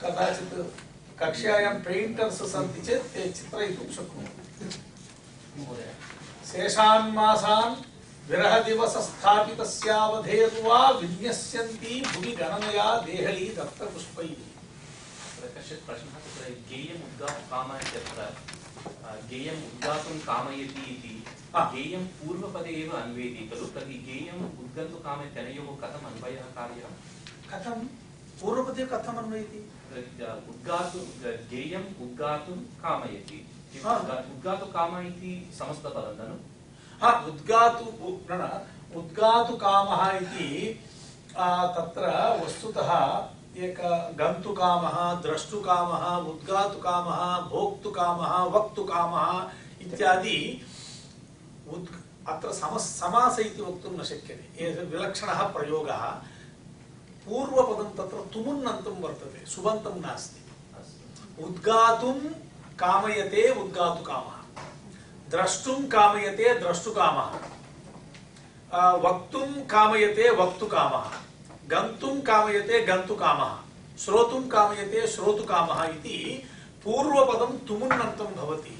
कदाचित् 0.00 0.54
कक्षायां 1.20 1.74
पेण्टर्स् 1.84 2.42
सन्ति 2.52 2.80
चेत् 2.86 3.10
ते 3.14 3.22
चित्रयितुं 3.30 3.88
शक्नुवन्ति। 3.92 4.66
शेषान् 6.52 7.14
मासान् 7.14 7.74
විරහ 8.28 8.56
දිවස 8.66 8.92
ස්ථාපිතස්යාවධේතුවා 9.04 10.76
විඤ්ඤස්යන්ති 10.98 11.94
භුවි 12.10 12.32
ගණනයා 12.40 12.84
දේහලී 13.06 13.46
දත්ත 13.56 13.80
පුෂ්පෛः 13.94 14.42
कश्चित् 15.54 15.82
प्रश्नः 15.86 16.20
तत्र 16.26 16.52
गेयम् 16.68 17.00
उद्गातुं 17.06 17.46
कामः 17.52 17.80
तत्र 17.94 18.20
गेयम् 19.32 19.64
उद्गातुं 19.70 20.14
कामयति 20.28 20.84
इति 20.92 21.14
गेयं 21.72 22.04
पूर्वपदे 22.20 22.76
एव 22.82 22.92
अन्वेति 23.00 23.48
खलु? 23.50 23.66
तर्हि 23.74 23.98
गेयम् 24.08 24.46
उद्गन्तु 24.62 25.02
कामयत्यनयोः 25.08 25.74
कथम् 25.82 26.06
अन्वयः 26.12 26.46
कार्यः 26.60 26.94
कथं 27.50 27.84
पूर्वपदे 28.40 28.88
कथम् 28.94 29.20
अन्वयति? 29.24 29.60
उद्गातु 30.52 31.00
गेयम् 31.52 31.90
उद्गातुं 32.06 32.58
कामयति। 32.86 33.38
उद्गातु 33.74 34.72
कामयति 34.78 35.34
समस्तपदं 35.58 36.16
खलु 36.20 36.36
हा, 37.03 37.09
उद्गातु 37.27 37.85
उ- 37.85 38.19
न, 38.31 38.37
न, 38.41 38.49
उद्गातु 38.99 39.55
कामः 39.65 40.09
इति 40.17 40.49
आ, 41.37 41.47
तत्र 41.73 42.07
वस्तुतः 42.43 42.91
एक 43.65 43.77
गन्तुकामः 44.19 44.95
द्रष्टुकामः 45.21 46.05
उद्गातुकामः 46.31 47.21
भोक्तुकामः 47.49 48.33
वक्तुकामः 48.55 49.27
इत्यादि 49.85 50.37
उद् 51.73 51.89
अत्र 52.33 52.51
समस् 52.53 52.87
समास 52.99 53.39
इति 53.39 53.61
वक्तुं 53.61 53.91
न 53.99 54.03
शक्यते 54.09 54.65
एतत् 54.65 54.91
विलक्षणः 54.93 55.43
प्रयोगः 55.57 56.01
पूर्वपदं 57.27 57.89
तत्र 57.97 58.23
तुमुन्नन्तं 58.33 59.01
वर्तते 59.03 59.45
सुबन्तं 59.53 59.99
नास्ति 60.01 60.41
अस्तु 60.79 61.45
उद्गातुं 61.47 62.13
कामयते 62.81 63.49
उद्गातुकामः 63.61 64.37
द्रष्टुं 65.32 65.74
कामयते 65.88 66.54
द्रष्टुकामः। 66.54 67.28
वक्तुं 69.04 69.46
कामयते 69.66 70.30
वक्तुकामः। 70.30 71.06
गन्तुं 71.68 72.20
कामयते 72.20 72.80
गन्तुकामः। 72.82 73.52
श्रोतुं 73.98 74.42
कामयते 74.48 75.06
श्रोतुकामः 75.06 75.84
इति 75.84 76.18
पूर्वपदं 76.84 77.52
तुमुन्नन्तं 77.66 78.34
भवति। 78.34 78.76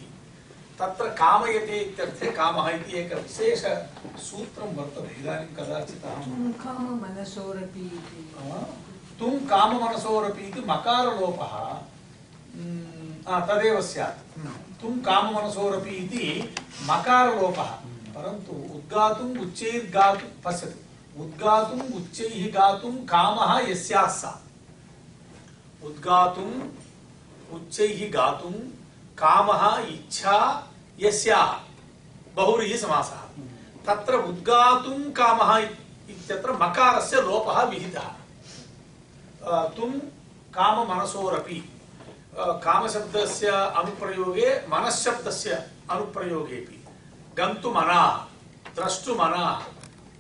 तत्र 0.79 1.09
कामयते 1.09 1.79
इत्यर्थे 1.79 2.31
कामः 2.31 2.69
इति 2.69 2.99
एक 2.99 3.13
विशेषसूत्रं 3.15 4.75
वर्तते। 4.77 5.21
इदानीं 5.21 5.51
कदाचित् 5.57 6.05
अहं 6.05 6.53
काम 6.53 6.85
मनसोरपि 6.95 7.87
इति। 7.99 8.21
आ, 8.39 8.57
तुं 9.19 9.33
काममनसोरपि 9.49 10.43
इति 10.43 10.61
मकारलोपः। 10.61 11.55
तदेव 13.31 13.83
स्यात्। 13.83 14.41
तुं 14.83 14.91
काममनसोरपि 14.91 15.91
इति 15.91 16.55
मकारलोपः। 16.83 17.71
परन्तु 18.15 18.53
उद्गातुम् 18.53 19.39
उच्चैर्गातुं 19.39 20.29
पश्यतु। 20.45 21.23
उद्गातुम् 21.23 21.95
उच्चैः 21.95 22.53
गातुं 22.53 22.93
कामः 22.93 23.71
यस्याः 23.71 24.07
सा। 24.07 24.43
उच्चैः 27.53 28.11
गातुं 28.11 28.53
कामः 29.19 29.87
इच्छा 29.89 30.69
यस्याः। 31.01 31.53
बहुव्रीहि 32.35 32.79
समासः। 32.79 33.21
तत्र 33.87 34.15
उद्गातुं 34.15 35.13
कामः 35.13 35.59
इत्यत्र 36.11 36.53
मकारस्य 36.53 37.17
लोपः 37.17 37.63
विहितः। 37.63 38.09
तुं 39.69 39.91
काममनसोरपि 40.57 41.69
कामशब्दस्य 42.37 43.47
अनुप्रयोगे 43.47 44.67
मनश्शब्दस्य 44.69 45.51
अनुप्रयोगेपि 45.91 46.85
गन्तुमना 47.39 48.29
द्रष्टुमना 48.75 49.67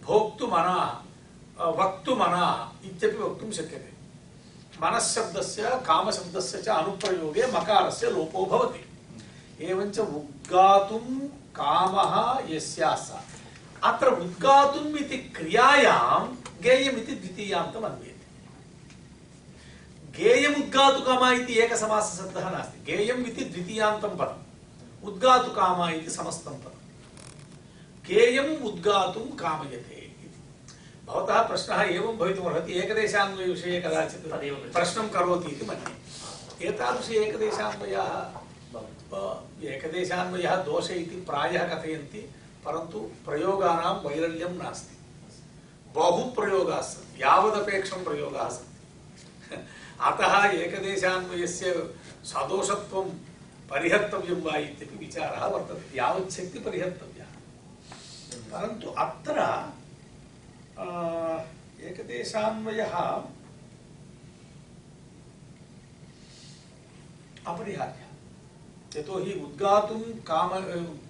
भोक्तुमना 0.03 1.05
अ, 1.61 1.65
वक्तुमना 1.65 2.73
इत्यपि 2.85 3.17
वक्तुं 3.17 3.51
शक्यते। 3.51 3.93
मनश्शब्दस्य 4.83 5.63
कामशब्दस्य 5.63 6.63
च 6.63 6.69
अनुप्रयोगे 6.69 7.47
मकारस्य 7.47 8.11
लोपो 8.11 8.47
भवति। 8.47 8.85
एवञ्च 9.65 9.99
उद्गातुं 9.99 11.29
कामः 11.59 12.15
यस्याः 12.55 13.07
अत्र 13.83 14.09
उद्गातुम् 14.09 14.97
इति 14.97 15.17
क्रियायां 15.17 16.27
गेयम् 16.63 16.99
इति 16.99 17.13
द्वितीयान्तम् 17.13 17.85
अन्वयते 17.85 18.12
गेयम् 20.17 20.55
उद्गातुकामा 20.55 21.33
इति 21.33 21.55
एकसमासशब्दः 21.59 22.51
नास्ति। 22.51 22.93
गेयम् 22.93 23.27
इति 23.27 23.45
द्वितीयान्तं 23.45 24.17
पदम्। 24.17 25.09
उद्गातुकामा 25.09 25.91
इति 25.91 26.11
समस्तं 26.11 26.51
पदम्। 26.51 26.81
गेयम् 28.07 28.65
उद्गातुं 28.65 29.21
कामयते 29.21 29.95
इति। 29.95 30.41
भवतः 31.07 31.43
प्रश्नः 31.43 31.83
एवं 31.83 32.19
भवितुमर्हति 32.19 32.73
एकदेशान्वयविषये 32.73 33.81
कदाचित् 33.81 34.31
तदेव 34.33 34.55
प्रश्नं 34.55 35.09
करोति 35.09 35.49
इति 35.49 35.67
मन्ये। 35.67 36.69
एतादृश 36.69 37.11
एकदेशान्वयः 37.11 38.05
एकदेशान्वयः 39.75 40.57
दोष 40.57 40.91
इति 40.91 41.17
प्रायः 41.17 41.65
कथयन्ति 41.65 42.35
परन्तु 42.65 42.99
प्रयोगानां 42.99 44.09
वैरल्यं 44.09 44.51
नास्ति। 44.51 44.97
बहु 45.95 46.23
प्रयोगाः 46.23 46.81
सन्ति। 46.81 47.23
यावदपेक्षं 47.23 48.05
प्रयोगाः 48.05 48.49
सन्ति। 48.49 48.69
अतः 50.03 50.35
एकदेशान्वयस्य 50.53 51.73
सदोषत्वं 52.25 53.09
परिहर्तव्यं 53.71 54.41
वा 54.43 54.57
इत्यपि 54.59 54.97
विचारः 54.97 55.45
वर्तते 55.47 55.97
यावच्छक्ति 55.99 56.59
परिहर्तव्यः। 56.59 57.31
परन्तु 58.53 58.89
अत्र 59.05 59.37
एकदेशान्वयः 61.89 62.95
अपरिहार्यः। 67.47 68.11
यतोहि 68.97 69.33
उद्गातुं 69.41 70.01
काम, 70.29 70.51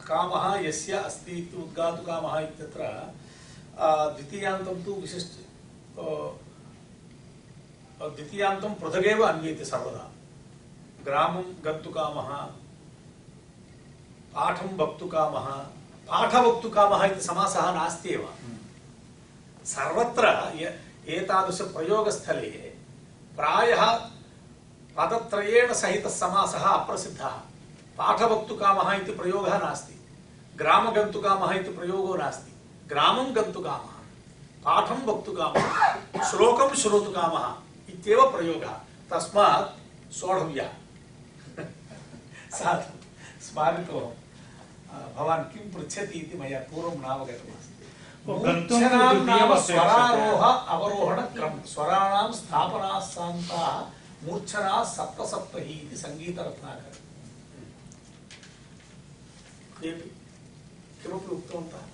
कामः 0.02 0.44
यस्य 0.66 0.92
अस्ति 0.98 1.33
इति 1.33 1.57
उद्गातुकामः 1.57 2.38
इत्यत्र 2.40 2.83
द्वितीयान्तं 4.14 4.85
तु 4.85 4.92
विशिष्ट 4.94 5.33
द्वितीयान्तं 8.00 8.74
पृथगेव 8.74 9.22
अन्येते 9.22 9.64
सर्वदा। 9.64 10.11
ग्रामं 11.05 11.42
गन्तुकामः 11.64 12.31
पाठं 14.35 14.76
वक्तुकामः 14.76 15.46
पाठवक्तुकामः 16.09 17.05
इति 17.05 17.20
समासः 17.20 17.70
नास्ति 17.72 18.09
एव। 18.09 18.28
सर्वत्र 19.64 20.26
एतादृशप्रयोगस्थले 21.09 22.50
प्रायः 23.37 23.83
पदत्रयेण 24.96 25.72
सहितः 25.72 26.11
समासः 26.11 26.64
अप्रसिद्धः। 26.66 27.35
पाठवक्तुकामः 27.98 28.92
इति 28.92 29.12
प्रयोगः 29.12 29.59
नास्ति। 29.59 29.98
ग्रामगन्तुकामः 30.57 31.55
इति 31.55 31.70
प्रयोगो 31.70 32.14
नास्ति। 32.14 32.52
ग्रामं 32.88 33.35
गन्तुकामः, 33.37 33.94
पाठं 34.64 35.05
वक्तुकामः, 35.07 35.66
श्लोकं 36.31 36.74
श्रोतुकामः 36.74 37.46
इत्येव 38.02 38.20
प्रयोगः। 38.30 38.72
तस्मात् 39.10 39.68
सोढव्यः। 40.12 40.70
साधु 42.50 42.94
स्मारितोऽहम् 43.46 44.18
आ, 44.90 44.96
भवान् 45.16 45.44
किं 45.50 45.64
पृच्छति 45.72 46.18
इति 46.18 46.38
मया 46.38 46.58
पूर्वं 46.70 46.96
नावगतमस्ति 47.02 47.86
मूर्च्छनां 48.26 49.14
नाम 49.26 49.50
स्वरारोह 49.60 50.42
अवरोहणक्रमः। 50.74 51.62
स्वराणां 51.64 52.26
स्थापनाः 52.32 52.98
सान्ताः 53.12 53.78
मूर्च्छनाः 54.26 54.82
सप्तसप्तहि 54.96 55.74
इति 55.74 55.96
सङ्गीतरत्नाकरः। 55.96 56.98
किमपि 59.80 61.34
उक्तवन्तः? 61.36 61.84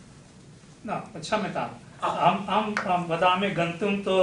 न 0.86 0.90
क्षम्यताम् 1.20 1.74
अहं 2.08 3.08
वदामि 3.08 3.50
गन्तुं 3.50 3.96
तु 4.04 4.16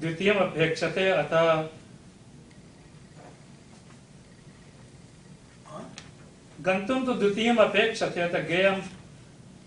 द्वितीयम् 0.00 0.38
अपेक्षते 0.38 1.08
अतः 1.10 1.50
हा? 5.66 5.78
गन्तुं 6.60 7.00
तु 7.06 7.12
द्वितीयम् 7.12 7.58
अपेक्षते 7.58 8.20
अतः 8.20 8.38
गेयं 8.38 8.80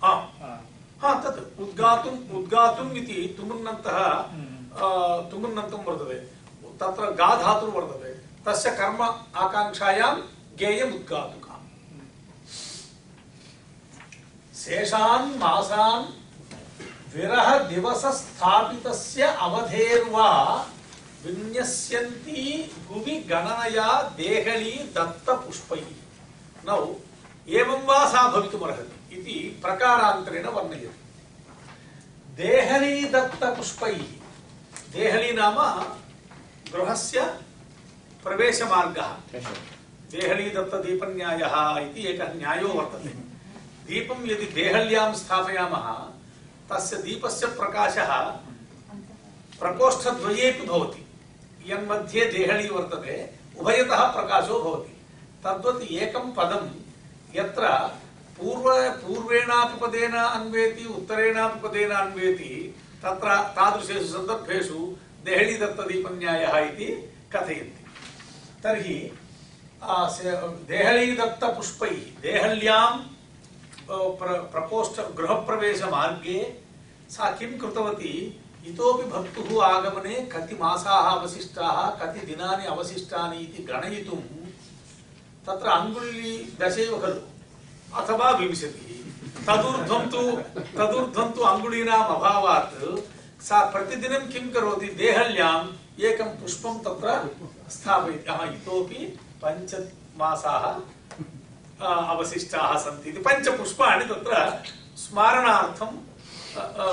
हा। 0.03 0.11
आ, 0.11 0.57
हा 1.01 1.13
तत् 1.23 1.59
उद्गातुम् 1.59 2.19
उद्गातुम् 2.37 2.97
इति 2.97 3.35
तुमुन्नन्तः 3.37 3.99
हम्म। 4.07 5.29
तुमुन्नन्तं 5.31 5.83
वर्तते। 5.83 6.19
तत्र 6.79 7.11
गा 7.19 7.29
धातुः 7.43 7.73
वर्तते। 7.73 8.11
तस्य 8.45 8.71
कर्म 8.71 9.01
आकाङ्क्षायां 9.43 10.15
गेयम् 10.59 10.93
उद्गातुकम् 10.93 11.47
शेषान् 14.55 15.37
मासान् 15.39 16.18
विरह 17.15 17.57
दिवस 17.59 18.05
स्थापितस्य 18.05 19.23
अवधेर्वा 19.23 20.29
विन्यस्यन्ति 21.25 22.41
भुवि 22.87 23.15
गणनया 23.29 24.01
देहली 24.17 24.71
दत्तपुष्पैः। 24.95 25.89
नौ, 26.65 26.95
एवं 27.49 27.85
वा 27.85 28.05
सा 28.05 28.27
भवितुमर्हति 28.27 29.15
इति 29.15 29.59
प्रकारान्तरेण 29.61 30.47
वर्णयति। 30.47 30.95
देहली 32.35 33.05
दत्तपुष्पैः, 33.05 34.01
देहली 34.93 35.31
नाम 35.31 35.57
गृहस्य 36.73 37.21
प्रवेशमार्गः। 38.23 39.09
देहली 40.11 40.49
दत्तदीपन्यायः 40.49 41.55
इति 41.79 42.07
एकः 42.07 42.33
न्यायो 42.33 42.67
वर्तते। 42.67 43.09
दीपं 43.87 44.25
यदि 44.25 44.45
देहल्यां 44.45 45.13
स्थापयामः 45.15 45.87
तस्य 46.71 46.97
दीपस्य 46.97 47.47
प्रकाशः 47.47 48.21
प्रकोष्ठद्वयेपि 49.59 50.67
भवति। 50.67 51.05
यन्मध्ये 51.71 52.25
देहली 52.25 52.69
वर्तते 52.69 53.33
उभयतः 53.59 54.05
प्रकाशो 54.05 54.63
भवति। 54.63 54.95
तद्वत् 55.43 55.91
एकं 55.91 56.31
पदं। 56.31 56.89
यत्र 57.35 57.67
पूर्व 58.39 58.89
पूर्वेणापि 58.89 59.85
पदेन 59.85 60.11
अन्वेति 60.11 60.85
उत्तरेणापि 60.85 61.67
पदेन 61.67 61.89
अन्वेति 61.89 62.75
तत्र 63.03 63.35
तादृशेषु 63.35 64.05
सन्दर्भेषु 64.05 64.97
देहली 65.25 65.57
दत्तदीपन्यायः 65.57 66.57
इति 66.57 67.13
कथयन्ति। 67.35 67.85
तर्हि 68.63 69.11
आ, 69.83 70.09
से- 70.09 70.35
देहली 70.35 71.15
दत्तपुष्पैः 71.15 72.21
देहल्यां 72.21 73.18
प्र 73.91 74.27
प्रकोष्ठ 74.27 75.01
गृहप्रवेशमार्गे 75.01 76.63
सा 77.09 77.31
किं 77.31 77.59
कृतवती? 77.59 78.41
इतोपि 78.67 79.03
भक्तुः 79.03 79.65
आगमने 79.65 80.15
कति 80.15 80.55
मासाः 80.55 81.19
अवशिष्टाः 81.19 81.89
कति 81.89 82.19
दिनानि 82.25 82.65
अवशिष्टानि 82.65 83.37
इति 83.37 83.63
गणयितुं 83.63 84.17
तत्र 85.47 85.67
अङ्गुली 85.67 86.57
दशैव 86.61 87.01
खलु। 87.01 87.21
अथवा 87.95 88.29
विंशतिः। 88.29 88.89
तदूर्ध्वं 89.47 90.09
तु 90.09 90.31
तदूर्ध्वं 90.77 91.31
तु 91.31 91.41
अङ्गुलीनाम् 91.41 92.15
अभावात् 92.15 93.01
सा 93.41 93.71
प्रतिदिनं 93.71 94.27
किं 94.27 94.49
करोति? 94.49 94.87
देहल्याम् 94.87 96.01
एकं 96.01 96.25
पुष्पं 96.25 96.79
तत्र 96.79 97.35
स्थापयति। 97.69 98.55
इतोपि 98.55 99.19
पञ्चमासाः 99.45 100.65
अ, 100.65 100.98
अवशिष्टाः 101.81 102.77
सन्ति 102.79 103.09
इति। 103.09 103.19
पञ्चपुष्पाणि 103.19 104.05
तत्र 104.05 104.33
स्मारणार्थं 104.97 105.91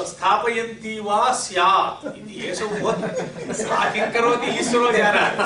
स्थापयन्ती 0.06 0.98
वा 1.00 1.20
स्यात् 1.34 2.04
इति 2.06 2.34
एष 2.46 2.58
सा 3.60 3.78
किं 3.92 4.06
करोति? 4.12 4.48
ईश्वरो 4.60 4.90
जानाति। 4.92 5.42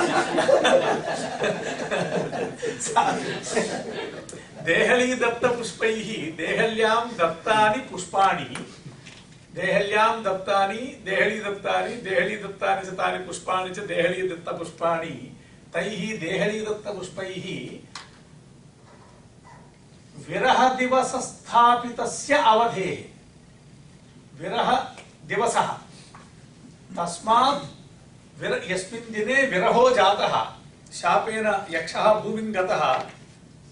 देहलीदत्तपुष्पैः 4.64 6.08
देहल्यां 6.36 7.00
दत्तानि 7.18 7.80
पुष्पाणि। 7.90 8.50
देहल्यां 9.54 10.12
दत्तानि, 10.22 10.82
देहलीदत्तानि 11.06 11.94
देहलीदत्तानि 12.04 12.82
च 12.86 12.88
तानि 12.98 13.18
पुष्पाणि 13.24 13.70
च 13.70 13.78
तैः 15.74 16.00
विरहदिवसस्थापितस्य 20.28 22.34
अवधेः। 22.44 22.98
विरहदिवसः 24.40 25.68
तस्मात् 26.96 27.64
विर 28.40 28.52
यस्मिन् 28.70 29.50
विरहो 29.50 29.90
जातः। 29.90 30.34
शापेन 30.92 31.66
यक्षः 31.70 32.14
भूमिं 32.14 32.54
गतः। 32.54 33.02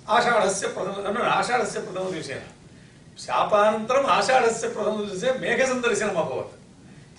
आषाढस्य 0.09 0.69
प्रथम 0.69 1.23
आषाढस्य 1.23 1.81
प्रथमदिवसेन 1.81 2.43
शापानन्तरम् 3.19 4.07
आषाढस्य 4.07 4.69
प्रथमदिवसे 4.69 5.39
मेघसन्दर्शनम् 5.39 6.17
अभवत्। 6.17 6.59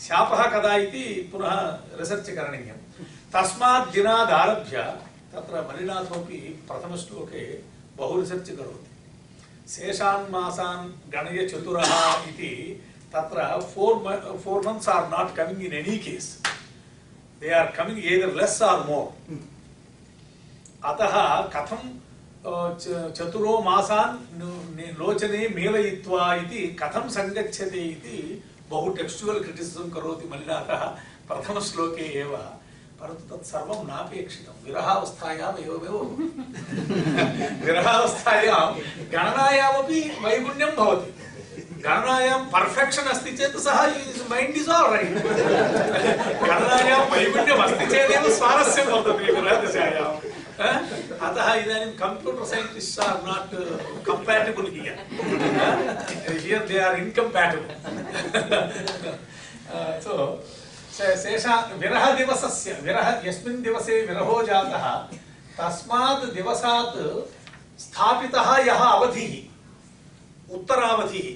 शापः 0.02 0.50
कदा 0.50 0.76
इति 0.76 1.30
पुनः 1.32 1.78
रिसर्च् 2.00 2.30
करणीयं 2.30 2.78
तस्मात् 3.34 3.94
दिनादारभ्य 3.94 4.78
तत्र 5.34 5.62
मलिनाथोपि 5.68 6.38
प्रथमश्लोके 6.68 7.44
बहु 7.98 8.22
रिसर्च् 8.22 8.50
करोति। 8.50 8.89
శేషాన్ 9.74 10.28
మాసాన్ 10.36 10.86
గణయ 11.14 11.40
చతుర 11.52 11.78
ఇది 12.30 12.52
తత్ర 13.14 13.40
four 13.72 13.98
four 14.44 14.64
months 14.68 14.90
are 14.96 15.08
not 15.16 15.32
coming 15.40 15.64
in 15.68 15.76
any 15.80 15.96
case. 16.06 16.30
They 17.42 17.50
are 17.60 17.72
coming 17.78 18.04
either 18.14 18.34
less 18.40 18.60
or 18.70 18.84
more 18.90 19.10
అత 20.90 21.02
కథం 21.56 21.84
చతురో 23.18 23.54
మాసాన్ 23.68 24.18
లోచనే 25.02 25.42
మేలయిత్వా 25.58 26.24
ఇది 26.42 26.62
కథం 26.82 27.06
సంగచ్చతే 27.18 27.82
ఇది 27.96 28.18
బహు 28.72 28.88
టెక్స్చువల్ 29.00 29.42
క్రిటిసిజం 29.46 29.88
కరోతి 29.96 30.26
మల్లినాథ 30.32 30.70
ప్రథమశ్లోకే 31.30 32.06
ఏవ. 32.22 32.34
करोति 33.01 33.25
मल्लिनाथः 33.25 33.25
प्रथमश्लोके 33.25 33.25
एव 33.25 33.25
परन्तु 33.25 33.25
तत् 33.31 33.47
सर्वं 33.47 33.81
नापेक्षितं 33.87 34.55
विरहावस्थायाम् 34.67 35.59
एवमेव 35.65 35.97
विरहावस्थायां 37.67 38.63
गणनायामपि 39.15 40.01
वैगुण्यं 40.25 40.71
भवति 40.79 41.11
गणनायां 41.85 42.39
पर्फेक्षन् 42.55 43.09
अस्ति 43.15 43.31
चेत् 43.37 43.59
सः 43.67 43.79
मैण्ड् 44.31 44.57
इस् 44.57 44.71
आल् 44.77 44.89
रैट् 44.95 45.19
गणनायां 46.49 47.01
वैगुण्यम् 47.13 47.63
अस्ति 47.67 47.85
चेदेव 47.93 48.25
स्वारस्यं 48.39 48.87
वर्तते 48.93 49.33
विरहदशायाम् 49.33 50.17
अ? 50.55 50.67
अतः 51.27 51.47
इदानीं 51.61 51.93
computer 51.99 52.47
scientists 52.55 53.01
are 53.07 53.21
not 53.29 53.53
compatible 54.09 54.71
here 54.75 54.99
here 56.45 56.67
they 56.69 56.77
are 56.89 56.99
incompatible 56.99 57.71
so 60.07 60.15
शेषा 61.00 61.56
विरहदिवसस्य 61.78 62.80
विरह 62.84 63.22
यस्मिन् 63.26 63.64
दिवसे 63.64 64.02
विरहो 64.06 64.44
जातः, 64.44 64.86
तस्मात् 65.58 66.26
दिवसात् 66.34 66.98
स्थापितः 67.80 68.58
यः 68.58 68.82
अवधिः, 68.84 69.34
उत्तरावधिः 70.56 71.30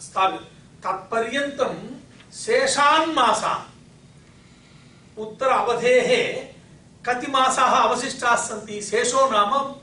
स्थापि, 0.00 0.38
तत्पर्यन्तं 0.84 1.74
शेषान् 2.32 3.14
मासान्। 3.14 3.68
उत्तर 5.20 5.48
अवधेः 5.48 6.10
कति 7.06 7.30
मासाः 7.30 7.74
अवशिष्टाः 7.78 8.36
सन्ति? 8.36 8.82
शेषो 8.82 9.30
नाम 9.30 9.74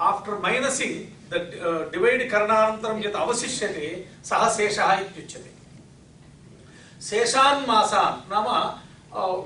आफ्टर् 0.00 0.42
मैनसिङ्ग् 0.42 1.32
द 1.32 1.90
डिवैड् 1.92 2.30
करणानन्तरं 2.30 3.02
यत् 3.04 3.16
अवशिष्यते, 3.16 4.08
सः 4.24 4.48
शेषः 4.56 4.92
इत्युच्यते। 4.92 5.53
शेषान् 7.04 7.66
मासान् 7.68 8.20
नाम 8.30 8.46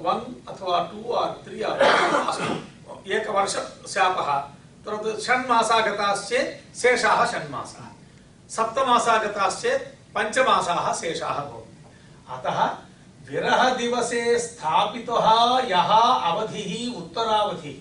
वन् 0.04 0.24
अथवा 0.50 0.78
टु 0.90 1.12
आर् 1.12 1.32
त्री 1.44 1.62
आर् 1.68 1.80
अस्तु 1.80 3.10
एकवर्ष 3.12 3.54
शापः 3.92 4.28
तत्र 4.84 5.18
षण्मासा 5.20 5.78
गताश्चेत् 5.86 6.76
शेषाः 6.80 7.24
षण्मासाः 7.32 7.88
सप्तमासा 8.56 9.16
गताश्चेत् 9.24 9.82
पञ्चमासाः 10.14 10.92
शेषाः 11.00 11.38
भवन्ति। 11.40 11.76
अतः 12.34 12.58
विरहदिवसे 13.28 14.22
स्थापितः 14.38 15.26
यः 15.70 15.90
अवधिः 16.28 16.72
उत्तरावधिः। 16.98 17.78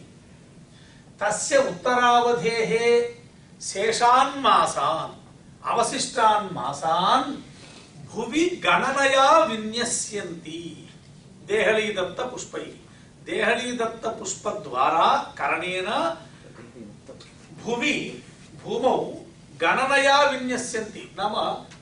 तस्य 1.19 1.57
उत्तरावधेः 1.69 2.71
शेषान् 3.61 4.41
मासान्, 4.41 5.13
अवशिष्टान् 5.71 6.53
मासान् 6.55 7.35
भुवि 8.13 8.43
गणनया 8.63 9.29
विन्यस्यन्ति। 9.45 10.61
देहलीदत्तपुष्पैः 11.47 12.71
देहलीदत्तपुष्पद्वारा 13.25 15.07
करणेन 15.37 15.89
भूमि 17.63 17.93
भूमौ 18.63 18.97
गणनया 19.61 20.17
विन्यस्यन्ति। 20.21 21.03
नाम 21.17 21.35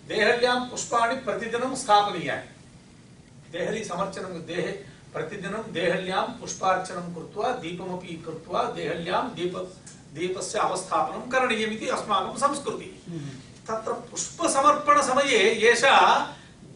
देहल्यां 0.08 0.60
पुष्पाणि 0.70 1.16
प्रतिदिनं 1.16 1.76
स्थापनीयानि 1.76 2.54
देहली 3.52 3.84
समर्चनं, 3.84 4.34
देहे 4.46 4.72
प्रतिदिनं 5.14 5.72
देहल्यां 5.74 6.24
पुष्पार्चनं 6.40 7.14
कृत्वा, 7.14 7.52
दीपमपि 7.56 8.14
कृत्वा, 8.26 8.64
देहल्यां 8.72 9.22
दीप, 9.36 9.56
दीपस्य 10.14 10.60
अवस्थापनं 10.60 11.30
करणीयमिति 11.32 11.88
अस्माकं 11.88 12.38
संस्कृतिः। 12.38 12.94
తత్ర 13.70 13.94
పుష్ప 13.94 14.48
సమర్పణ 14.48 15.02
సమయే 15.02 15.54
ఏష 15.54 15.84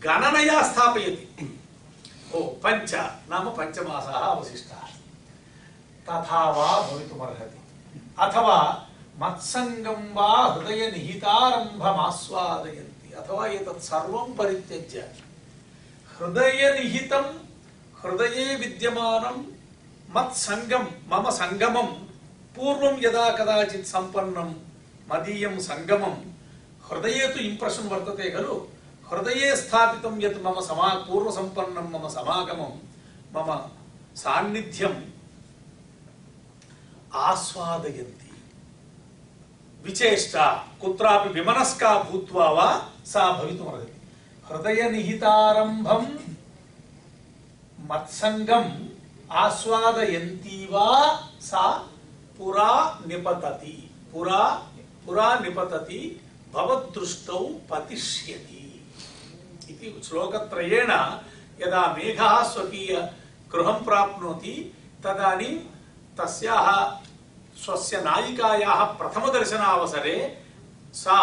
గణనయా 0.08 0.62
స్థాపయతి. 0.62 1.28
ఓ 2.36 2.54
పంచ 2.54 3.10
నామ 3.30 3.49
పంచమాసాः 3.49 4.10
అవశిష్టాः. 4.10 4.89
తథా 6.08 6.49
వా 6.49 6.88
భవితుమర్హతి. 6.91 7.60
అథవా 8.19 8.84
మత్సంగం 9.17 10.13
వా 10.13 10.25
హృదయ 10.25 10.89
నిహితారంభమాస్వాదయంతి. 10.89 13.15
అథవా 13.15 13.47
ఏతత్ 13.47 13.84
సర్వం 13.84 14.32
పరిత్యజ్య. 14.32 15.02
హృదయ 16.17 16.80
నిహితం 16.80 17.39
హృదయే 18.04 18.56
విద్యమానం 18.56 19.54
మత్సంగం 20.10 20.89
మమ 21.08 21.30
సంగమం 21.30 22.08
పూర్వం 22.58 23.04
యదా 23.04 23.30
కదాచిత్ 23.30 23.88
సంపన్నం 23.88 24.60
మదీయం 25.08 25.62
సంగమం. 25.62 26.29
హృదయే 26.91 27.28
తు 27.28 27.39
ఇంప్రెషన్ 27.39 27.89
వర్తతే 27.89 28.30
ఖలు. 28.30 28.67
హృదయే 29.12 29.56
స్థాపితం 29.56 30.21
యత్ 30.21 30.43
మమ 30.43 30.60
సమా 30.60 31.06
పూర్వ 31.10 31.32
సంపన్నం 31.32 31.91
మమ 31.91 32.08
సమాగమం 32.08 32.82
మమ 33.32 33.69
సాన్నిధ్యం. 34.17 35.13
ఆస్వాదయంతి. 37.13 38.32
విచేష్ట. 39.82 40.38
కుత్రాపి 40.82 41.30
విమనస్కా 41.30 42.06
భూత్వా 42.12 42.49
వా 42.49 42.82
సా 43.08 43.30
భవితుమర్హతి. 43.32 43.91
హృదయ 44.49 44.89
నిహితారంభం 44.89 46.19
మత్సంగం 47.80 48.89
ఆస్వాదయంతి 49.32 50.67
వా 50.71 51.19
సా 51.41 51.88
పురా 52.41 52.97
నిపతతి. 53.08 53.89
పురా 54.15 54.62
పురా 55.08 55.39
నిపతతి. 55.39 56.19
भवदृष्टौ 56.54 57.40
पतिष्यति 57.70 58.66
इति 59.70 60.02
श्लोकत्रयेण 60.06 60.92
यदा 61.62 61.82
मेघः 61.98 62.42
स्वकीय 62.44 62.96
गृहं 63.52 63.84
प्राप्नोति, 63.86 64.56
तदानीं 65.04 65.56
तस्याः 66.18 66.68
स्वस्य 67.64 68.02
नायिकायाः 68.02 68.84
प्रथमदर्शनावसरे 69.00 70.18
सा 70.94 71.20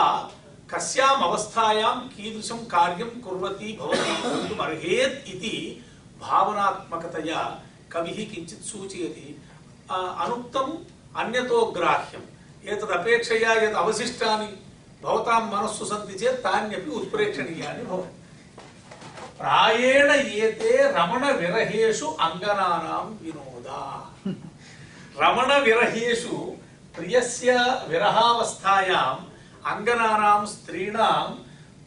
कस्याम् 0.75 1.23
अवस्थायां 1.23 1.95
कीदृशं 2.09 2.65
कार्यं 2.67 3.11
कुर्वती 3.21 3.77
भवति 3.77 4.59
अर्हेत् 4.61 5.29
इति 5.29 5.85
भावनात्मकतया 6.21 7.43
कविः 7.93 8.19
किञ्चित् 8.31 8.65
सूचयति। 8.65 9.29
अनुक्तम् 9.91 10.73
अन्यतो 11.17 11.65
ग्राह्यम्। 11.73 12.69
एतदपेक्षया 12.69 13.53
यत् 13.55 13.75
अवशिष्टानि 13.75 14.47
భవతాం 15.03 15.43
మనస్సు 15.55 15.85
సంతి 15.85 16.15
చేత్ 16.21 16.43
తాన్యపి 16.45 16.91
ఉత్ప్రేక్షణీయాన్ని 16.99 17.85
భవతి. 17.91 18.13
ప్రాయేణ 19.41 20.11
ఏతే 20.45 20.71
రమణ 20.97 21.25
విరహేషు 21.41 22.07
అంగనానాం 22.27 23.07
వినోద. 23.23 23.69
రమణ 25.23 25.51
విరహేషు 25.67 26.37
ప్రియస్య 26.97 27.51
విరహావస్థాయాం 27.89 29.19
అంగనానాం 29.73 30.43
స్త్రీణాం 30.55 31.29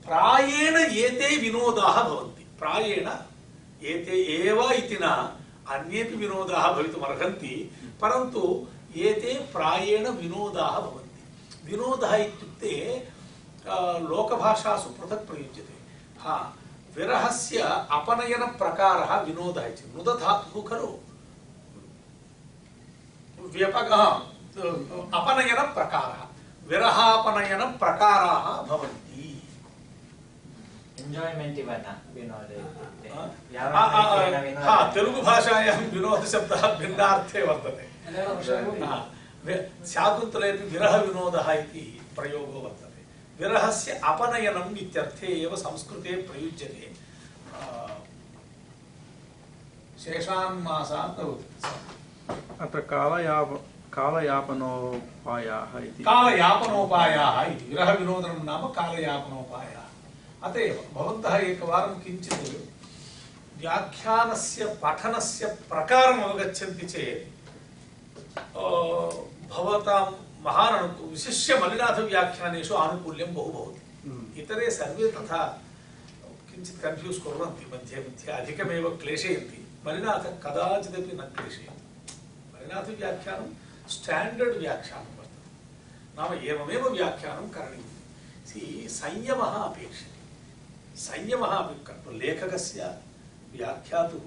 ప్రాయేణ 0.07 0.77
ఏతే 1.05 1.29
వినోదాः 1.43 1.97
భవంతి. 2.09 2.43
ప్రాయేణ 2.61 3.07
ఏతే 3.91 4.15
ఏవ 4.39 4.59
ఇతి 4.79 4.97
నా 5.03 5.13
అన్యేపి 5.73 6.15
వినోదాः 6.21 6.63
భవితుమర్హంతి 6.77 7.53
పరంతు 8.01 8.45
ఏతే 9.07 9.33
ప్రాయేణ 9.55 10.05
వినోదాः 10.21 10.75
భవంతి. 10.85 10.98
विनोदः 11.69 12.15
इत्युक्ते 12.15 13.07
लोकभाषासु 14.09 14.89
पृथक् 14.89 15.27
प्रयुज्यते। 15.27 15.73
हा 16.19 16.53
विरहस्य 16.95 17.57
अपनयनप्रकारः 17.91 19.21
विनोदः 19.21 19.65
इति। 19.65 19.93
नुदधातुः 19.95 20.69
खलु। 20.69 20.97
व्यपगः 23.47 24.03
अपनयनप्रकारः। 25.19 26.25
विरहापनयनप्रकाराः 26.67 28.61
भवन्ति। 28.61 29.05
एन्जाय्मेण्ट् 30.99 31.59
इव 31.59 31.71
न 31.71 32.01
विनोदे 32.13 32.55
हा, 33.67 33.85
हा, 33.85 33.91
हा, 34.63 34.91
तेलुगुभाषायां 34.93 35.77
विनोदशब्दः 35.77 36.73
भिन्नार्थे 36.77 37.41
वर्तते। 37.43 37.89
हा, 39.48 39.48
वि- 39.48 39.86
शाकुन्तलेपि 39.92 40.64
विरहविनोदः 40.72 41.52
इति 41.52 41.84
प्रयोगो 42.16 42.58
वर्तते 42.64 43.02
विरहस्य 43.40 43.92
अपनयनम् 44.12 44.78
इत्यर्थे 44.84 45.26
एव 45.42 45.56
संस्कृते 45.64 46.12
प्रयुज्यते 46.30 46.92
आ, 47.54 47.86
शेषान् 50.04 50.62
मासान् 50.62 51.14
अत्र 52.64 52.80
कालयाप 52.92 53.50
कालयापनोपायाः 53.96 55.72
इति 55.86 56.02
कालयापनोपायाः 56.04 57.36
इति 57.52 57.64
विरहविनोदनं 57.70 58.44
नाम 58.44 58.66
कालयापनोपायाः 58.78 59.82
अत 60.48 60.56
एव 60.66 60.78
भवन्तः 60.94 61.36
एकवारं 61.50 61.94
किञ्चित् 62.04 62.48
व्याख्यानस्य 63.60 64.64
पठनस्य 64.82 65.46
प्रकारम् 65.70 66.22
अवगच्छन्ति 66.22 66.86
चेत् 66.86 67.22
अ, 68.56 68.66
भवतां 69.50 70.04
महान् 70.44 70.76
अनु 70.78 71.10
विशिष्य 71.10 71.58
मल्लिनाथव्याख्यानेषु 71.60 72.74
आनुकूल्यं 72.84 73.34
बहु 73.34 73.50
भवति 73.52 74.40
इतरे 74.40 74.70
सर्वे 74.70 75.10
तथा 75.12 75.40
किञ्चित् 76.48 76.82
कन्फ्यूस् 76.82 77.22
कुर्वन्ति 77.24 77.64
मध्ये 77.72 77.98
मध्ये 78.06 78.32
अधिकमेव 78.32 78.88
क्लेशयन्ति 79.02 79.60
मल्लिनाथः 79.86 80.34
कदाचिदपि 80.44 81.16
न 81.20 81.28
क्लेशयन्ति 81.36 82.14
मल्लिनाथव्याख्यानं 82.54 83.48
स्टाण्डर्ड् 83.94 84.56
व्याख्यानं 84.58 85.16
वर्तते 85.18 85.42
नाम 86.18 86.34
एवमेव 86.50 86.88
व्याख्यानं 86.92 87.48
करणीयं 87.56 87.92
सि 88.48 88.60
संयमः 88.90 89.54
अपेक्षते 89.62 90.22
संयमः 90.98 91.52
अपि 91.56 91.74
कर्तुं 91.86 92.14
लेखकस्य 92.18 92.94
व्याख्यातुः 93.52 94.26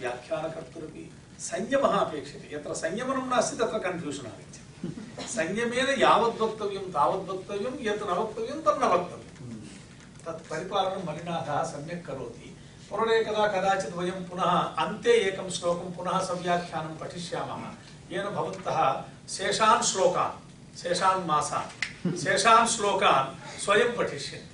व्याख्यानकर्तुरपि 0.00 1.04
संयमः 1.41 1.99
अपेक्षते 1.99 2.55
यत्र 2.55 2.73
संयमनं 2.73 3.29
नास्ति, 3.29 3.57
तत्र 3.57 3.77
कन्फ्यूषन् 3.77 4.25
आगच्छति। 4.25 5.27
संयमेन 5.27 6.01
यावद् 6.01 6.41
वक्तव्यं 6.41 6.91
तावद् 6.91 7.29
वक्तव्यं, 7.29 7.93
यत् 7.93 8.03
न 8.03 8.05
वक्तव्यं 8.05 8.61
तन्न 8.61 8.83
वक्तव्यं। 8.83 9.51
तत् 10.25 10.49
परिपालनं 10.49 11.03
मलिनाथः 11.07 11.63
सम्यक् 11.63 12.07
करोति। 12.07 12.57
पुनरेकदा 12.89 13.47
कदाचित् 13.47 13.97
वयं 13.97 14.29
पुनः 14.29 14.51
अन्ते 14.83 15.11
एकं 15.11 15.49
श्लोकं, 15.49 15.91
पुनः 15.91 16.19
सव्याख्यानं 16.19 16.97
पठिष्यामः। 16.97 17.63
येन 18.11 18.25
भवन्तः 18.25 19.03
शेषान् 19.29 19.83
श्लोकान्, 19.83 20.77
शेषान् 20.77 21.25
मासान्, 21.25 22.17
शेषान् 22.17 22.67
श्लोकान् 22.67 23.59
स्वयं 23.59 23.97
पठिष्यन्ति। 23.97 24.47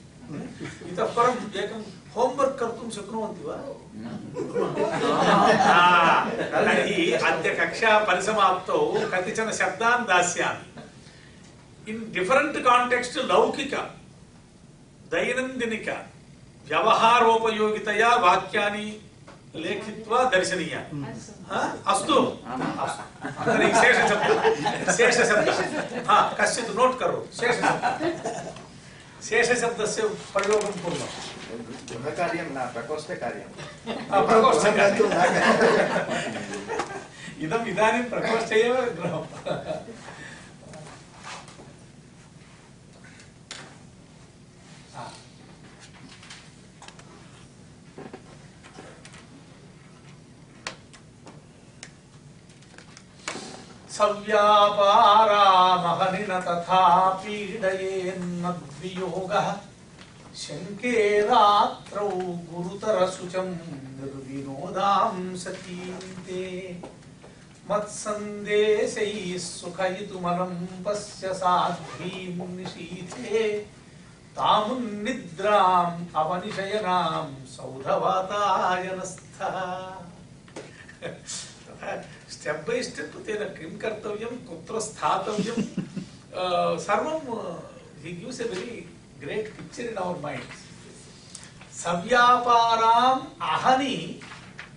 इतः 0.90 1.06
परम् 1.06 1.58
एकं 1.58 1.82
होम्वर्क् 2.16 2.60
कर्तुं 2.60 2.90
शक्नुवन्ति 2.90 3.44
वा? 3.44 3.56
तर्हि 6.53 7.13
अद्य 7.29 7.51
कक्षा 7.61 7.99
परिसमाप्तौ 8.09 8.79
कतिचन 9.13 9.51
शब्दान् 9.61 10.07
दास्यामि 10.11 11.91
इन् 11.91 12.01
डिफरेण्ट् 12.15 12.59
काण्टेक्स्ट् 12.67 13.19
लौकिक 13.31 13.75
दैनन्दिनिक 15.15 15.89
व्यवहारोपयोगितया 16.69 18.11
वाक्यानि 18.27 18.87
लेखित्वा 19.55 20.23
दर्शनीयानि 20.35 21.01
हा? 21.51 21.61
अस्तु 21.93 22.15
अस्तु 22.85 23.03
तर्हि 23.47 23.69
शेषशब्दः 23.81 24.93
शेषशब्दः 24.97 25.59
हा 26.11 26.17
कश्चित् 26.41 26.71
नोट् 26.77 26.99
करोतु 27.01 27.37
शेषशब्दः 27.41 28.36
शेषशब्दस्य 29.29 30.03
प्रयोगं 30.35 30.73
कुर्मः 30.85 31.13
गृहकार्यं 31.91 32.49
न 32.57 32.59
प्रकोष्ठकार्यं 32.75 33.51
हा, 34.11 34.21
प्रकोष्ठकार्यम् 34.31 35.13
इदम् 37.45 37.69
इदानीं 37.73 38.03
प्रकोष्ठे 38.13 38.57
एव 38.67 38.75
गृहम् 38.99 39.27
సవ్యాపారామహనిన 53.98 54.34
తథా 56.48 56.82
శంకే 60.42 60.96
రాత్రౌ 61.30 62.12
గురుతర 62.50 62.98
శుచం 63.16 63.48
నిర్వినోదాం 63.98 65.16
సతీంతే. 65.44 66.44
మత్సందేశై 67.70 69.14
పశ్య 70.86 71.24
సాధ్వీం 71.42 72.38
నిశీథే 72.58 73.42
తామున్నిద్రాం 74.38 75.92
అవనిశయనాం 76.22 77.28
సౌధవాతాయనస్థ. 77.56 79.40
स्टेप् 82.34 82.66
बै 82.68 82.82
स्टेप् 82.84 83.16
तेन 83.26 83.44
किं 83.58 83.72
कर्तव्यं 83.80 84.34
कुत्र 84.48 84.80
स्थातव्यं 84.88 85.60
सर्वं 86.86 87.20
हि 88.04 88.12
gives 88.12 88.42
a 88.42 88.48
very 88.54 88.80
great 89.22 89.48
picture 89.58 89.90
in 89.92 90.02
our 90.04 90.24
mind 90.24 90.66
सव्यापाराम् 91.78 93.22
अहनि 93.52 93.98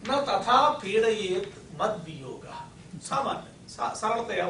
न 0.09 0.21
तथा 0.29 0.59
पीडयेत् 0.83 1.55
मद्वियोगः। 1.81 2.59
सामान्य 3.09 3.49
सरलतया 4.01 4.47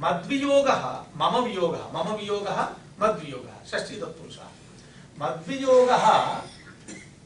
मद्वियोगः 0.00 0.84
मम 1.16 1.34
वियोगः 1.44 1.84
मम 1.94 2.08
वियोगः 2.16 2.60
मद्वियोगः 3.00 3.56
षष्ठी 3.70 3.96
तत्पुरुषः 4.00 4.48
मद्वियोगः 5.20 6.06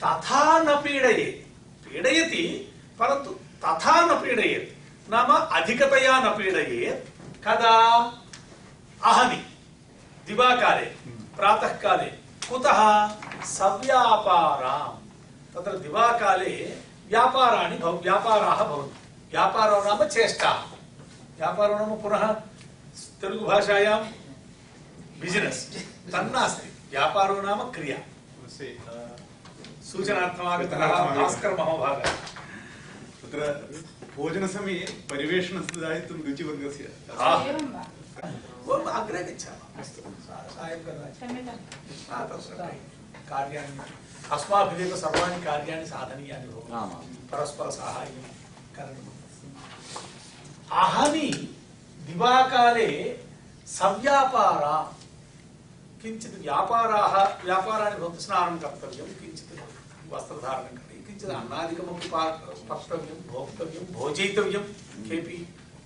तथा 0.04 0.42
न 0.58 0.80
पीडयेत्। 0.84 1.44
पीडयति 1.84 2.44
परन्तु 2.98 3.30
तथा 3.64 4.00
न 4.06 4.20
पीडयेत्। 4.22 4.75
नाम 5.10 5.30
अधिकतया 5.56 6.18
न 6.20 6.28
पीडयेत्। 6.36 7.02
कदा? 7.44 7.74
अहनि 9.04 9.36
दिवाकाले 10.26 10.86
प्रातःकाले। 11.36 12.10
कुतः? 12.48 12.80
सव्यापाराम्। 13.44 14.96
तत्र 15.54 15.76
दिवाकाले 15.78 16.54
व्यापाराणि 17.08 17.78
भव 17.78 17.96
व्यापाराः 17.96 18.64
भवन्ति। 18.64 18.98
व्यापारो 19.30 19.82
नाम 19.84 20.04
चेष्टाः। 20.04 20.58
व्यापारो 21.38 21.74
नाम 21.76 21.96
पुनः 21.96 22.32
तेलुगुभाषायां 23.20 23.98
बिजिनेस् 25.20 25.62
तन्नास्ति। 26.12 26.68
व्यापारो 26.90 27.42
नाम 27.42 27.60
क्रिया। 27.70 27.98
सूचनार्थमागतः 29.86 30.86
भास्कर 31.16 31.52
महोभागः 31.54 32.10
तत्र 33.20 33.40
भोजनसमये 34.16 35.06
परिवेषणस्य 35.10 35.80
दायित्वं 35.80 36.22
रुचिवर्गस्य 36.22 36.84
हा। 37.18 37.44
एवं 37.44 37.66
वा? 37.72 37.82
वयम् 38.66 38.88
अग्रे 38.88 39.22
गच्छामः 39.24 39.82
हा, 42.10 42.18
कार्याणि। 43.30 43.80
अस्माभिरेव 44.32 44.96
सर्वाणि 44.96 45.42
कार्याणि 45.42 45.86
साधनीयानि 45.86 46.48
भवन्ति। 46.48 46.72
आमां 46.72 47.02
परस्परसाहाय्यं 47.32 48.22
करणीयम्। 48.76 49.14
अहनि 50.72 51.28
दिवाकाले 52.06 52.90
सव्यापारा 53.66 54.76
किञ्चित् 56.02 56.40
व्यापाराः 56.42 57.44
व्यापाराणि 57.44 57.96
भवन्ति 57.96 58.22
स्नानं 58.22 58.58
कर्तव्यं 58.58 59.06
किञ्चित् 59.06 59.60
वस्त्रधारणं 60.12 60.76
करणीयं 60.76 61.04
किञ्चित् 61.06 61.30
अन्नादिकमपि 61.30 62.08
पक्तव्यं 62.70 63.18
भोक्तव्यं 63.32 63.92
भोजयितव्यं 63.92 64.64
केपि 65.08 65.38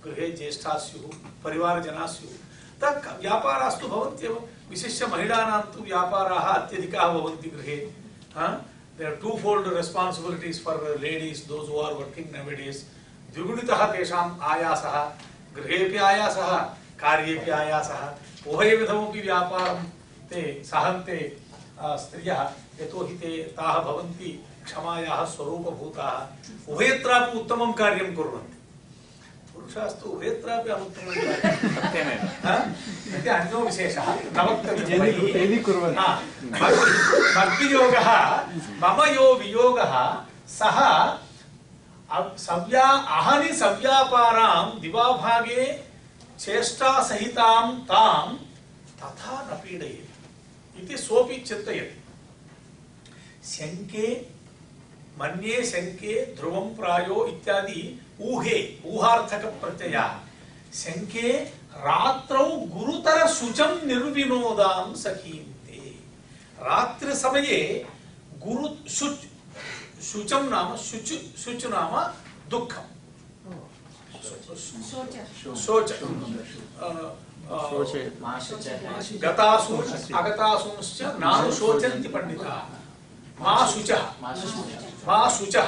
गृहे 0.05 0.31
ज्येष्ठाः 0.37 0.77
स्युः 0.85 1.17
परिवारजनाः 1.43 2.07
स्युः 2.15 2.35
तत् 2.81 3.07
व्यापारास्तु 3.21 3.87
भवन्त्येव 3.87 4.35
विशिष्य 4.69 5.07
महिलानां 5.13 5.61
तु 5.73 5.83
व्यापाराः 5.83 6.47
अत्यधिकाः 6.53 7.13
भवन्ति 7.13 7.49
गृहे 7.55 7.77
two 9.21 9.37
fold 9.43 9.67
responsibilities 9.73 10.63
for 10.65 10.83
ladies 11.01 11.47
those 11.47 11.69
who 11.69 11.79
are 11.81 11.93
working 11.99 12.35
nowadays 12.35 12.83
द्विगुणितः 13.33 13.85
तेषाम् 13.93 14.39
आयासः 14.51 14.97
गृहेपि 15.55 15.97
आयासः 16.09 16.57
कार्येपि 17.01 17.51
आयासः 17.51 18.01
उभयविधमपि 18.47 19.21
व्यापारं 19.21 19.83
ते 20.29 20.41
सहन्ते 20.65 21.19
स्त्रियः 22.03 22.43
यतोहि 22.81 23.15
ते 23.15 23.43
ताः 23.57 23.79
भवन्ति 23.79 24.45
क्षमायाः 24.65 25.25
स्वरूपभूताः। 25.25 26.73
उभयत्रापि 26.73 27.39
उत्तमं 27.39 27.71
कार्यं 27.73 28.15
कुर्वन्ति। 28.15 28.57
पुरुषास्तु 29.53 30.09
उभयत्रापि 30.09 30.69
अनुत्तमं 30.69 31.13
सत्यमेव 31.75 32.21
इति 33.15 33.29
अन्यो 33.29 33.59
विशेषः। 33.59 34.05
न 34.05 34.39
वक्तव्यं। 34.41 34.99
हा, 38.03 38.47
मम 38.83 39.03
यो 39.13 39.35
वियोगः 39.35 39.93
सः 40.47 40.77
सव्या 42.37 42.87
अहनि 43.17 43.53
सव्यापारां 43.53 44.79
दिवाभागे 44.79 45.65
चेष्टासहितां 46.39 47.71
तां 47.71 48.33
तथा 48.99 49.35
न 49.41 49.55
पीडयेत्। 49.55 50.83
इति 50.83 50.97
सोऽपि 50.97 51.35
चिन्तयति। 51.35 52.00
शङ्के 53.43 54.07
मन्ये 55.19 55.63
शङ्के 55.65 56.13
ध्रुवं 56.35 56.75
प्रायो 56.75 57.25
इत्यादि 57.27 57.81
ऊहे 58.21 58.57
ऊहार्थकप्रत्ययः। 58.85 60.11
शङ्के 60.73 61.31
रात्रौ 61.77 62.45
गुरुतरशुचं 62.45 63.71
निर्विनोदां 63.87 64.95
सखीन्ते। 64.95 65.79
रात्रिसमये 66.61 67.59
गुरु 68.43 68.67
शुच् 68.89 69.25
शुचं 70.03 70.49
नाम 70.49 70.75
शुचि 70.77 71.17
शुचु 71.37 71.69
नाम 71.69 71.93
दुःखं। 72.49 72.85
शोच। 75.63 75.91
गतासु 79.23 79.77
अगतासूंश्च 80.17 81.01
नानु 81.01 81.51
शोचन्ति 81.51 82.09
पंडिताः। 82.09 82.80
मा 83.41 83.65
शुचः। 83.67 84.01
मा 85.07 85.29
शुचः। 85.29 85.67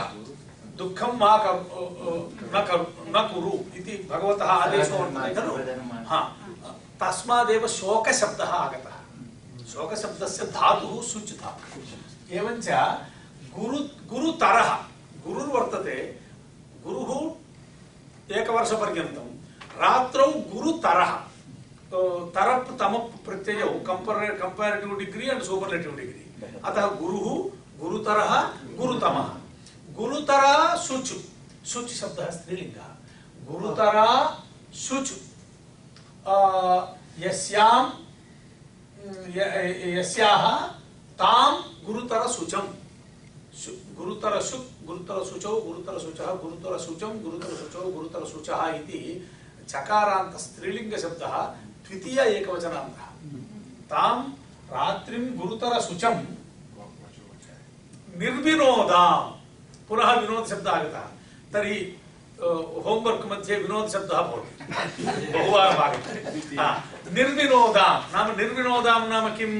दुःखं 0.77 1.17
मा 1.17 1.37
न 1.45 2.85
न 3.07 3.29
कुरु 3.33 3.79
इति 3.79 4.07
भगवतः 4.11 4.45
आदेशो 4.45 4.95
वर्तते 4.95 5.33
खलु? 5.35 5.57
हा। 6.07 6.19
तस्मादेव 7.01 7.67
शोकशब्दः 7.67 8.45
आगतः। 8.45 8.95
शोकशब्दस्य 9.65 10.45
धातुः 10.45 11.01
शुच् 11.01 11.31
धातुः 11.31 12.37
एवञ्च 12.37 12.69
गुरु 13.55 13.77
गुरुतरः। 14.09 14.73
गुरुर्वर्तते। 15.25 16.19
गुरुः 16.85 17.31
एकवर्षपर्यन्तं। 18.37 19.27
रात्रौ 19.81 20.27
गुरुतरः। 20.27 21.11
तो 21.91 22.31
तरप् 22.35 22.79
तमप् 22.79 23.25
प्रत्ययौ 23.25 23.67
compare 23.67 24.31
comparative 24.31 24.95
degree 24.95 25.27
and 25.27 25.43
superlative 25.43 25.95
degree 25.95 26.19
अतः 26.65 26.85
गुरुः 26.87 27.62
गुरुतरः 27.79 28.47
गुरुतमः। 28.77 29.37
गुरुतरा 29.95 30.75
शुचु। 30.75 31.15
शुच 31.65 31.89
शब्दः 31.89 32.31
स्त्रीलिङ्गः 32.31 32.93
गुरुतरा 33.51 34.39
शुचु। 34.75 35.13
अ, 36.27 36.35
यस्यां 37.19 37.89
य- 39.31 39.99
यस्याः 39.99 40.67
तां 41.13 41.61
गुरुतरशुचं 41.85 42.67
शु- 43.57 43.97
गुरुतरशु 43.97 44.57
गुरुतरशुचौ 44.87 45.61
गुरुतरशुचः 45.61 46.25
गुरुतरशुचं 46.25 47.23
गुरुतरशुचौ 47.23 47.91
गुरुतरशुचः 47.91 48.65
इति 48.67 49.29
चकारान्त 49.69 50.37
स्त्रीलिङ्गशब्दः 50.37 51.41
द्वितीय 51.87 52.19
एकवचनान्तः। 52.19 53.05
तां 53.85 54.31
रात्रिं 54.67 55.37
गुरुतरशुचं 55.37 56.42
निर्विनोदां 58.22 59.10
पुनः 59.88 60.10
विनोदशब्दः 60.20 60.72
आगतः 60.72 61.06
तर्हि 61.52 61.78
होम्वर्क् 62.86 63.26
मध्ये 63.30 63.56
विनोदशब्दः 63.64 64.20
भवति 64.30 65.04
बहुवारम् 65.32 65.80
आगच्छति 65.86 66.56
हा, 66.56 66.68
निर्विनोदां 67.18 67.90
नाम 68.14 68.36
निर्विनोदां 68.40 68.98
नाम 69.08 69.28
किं 69.38 69.52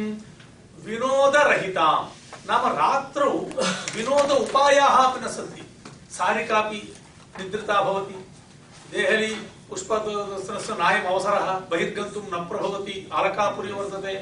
विनोदरहितां 0.89 1.95
नाम 2.51 2.66
रात्रौ 2.79 3.31
विनोद 3.97 4.31
उपायाः 4.39 4.97
अपि 5.05 5.24
न 5.24 5.29
सन्ति 5.37 5.62
सारिकापि 6.18 6.81
निद्रिता 7.41 7.81
भवति 7.89 8.24
देहली 8.93 9.33
पुष्पदर्शनस्य 9.74 10.74
नायम् 10.74 11.05
अवसरः 11.09 11.47
बहिर्गन्तुं 11.69 12.21
न 12.24 12.39
प्रभवति 12.49 12.95
अलकापुरी 13.13 13.71
वर्तते। 13.74 14.13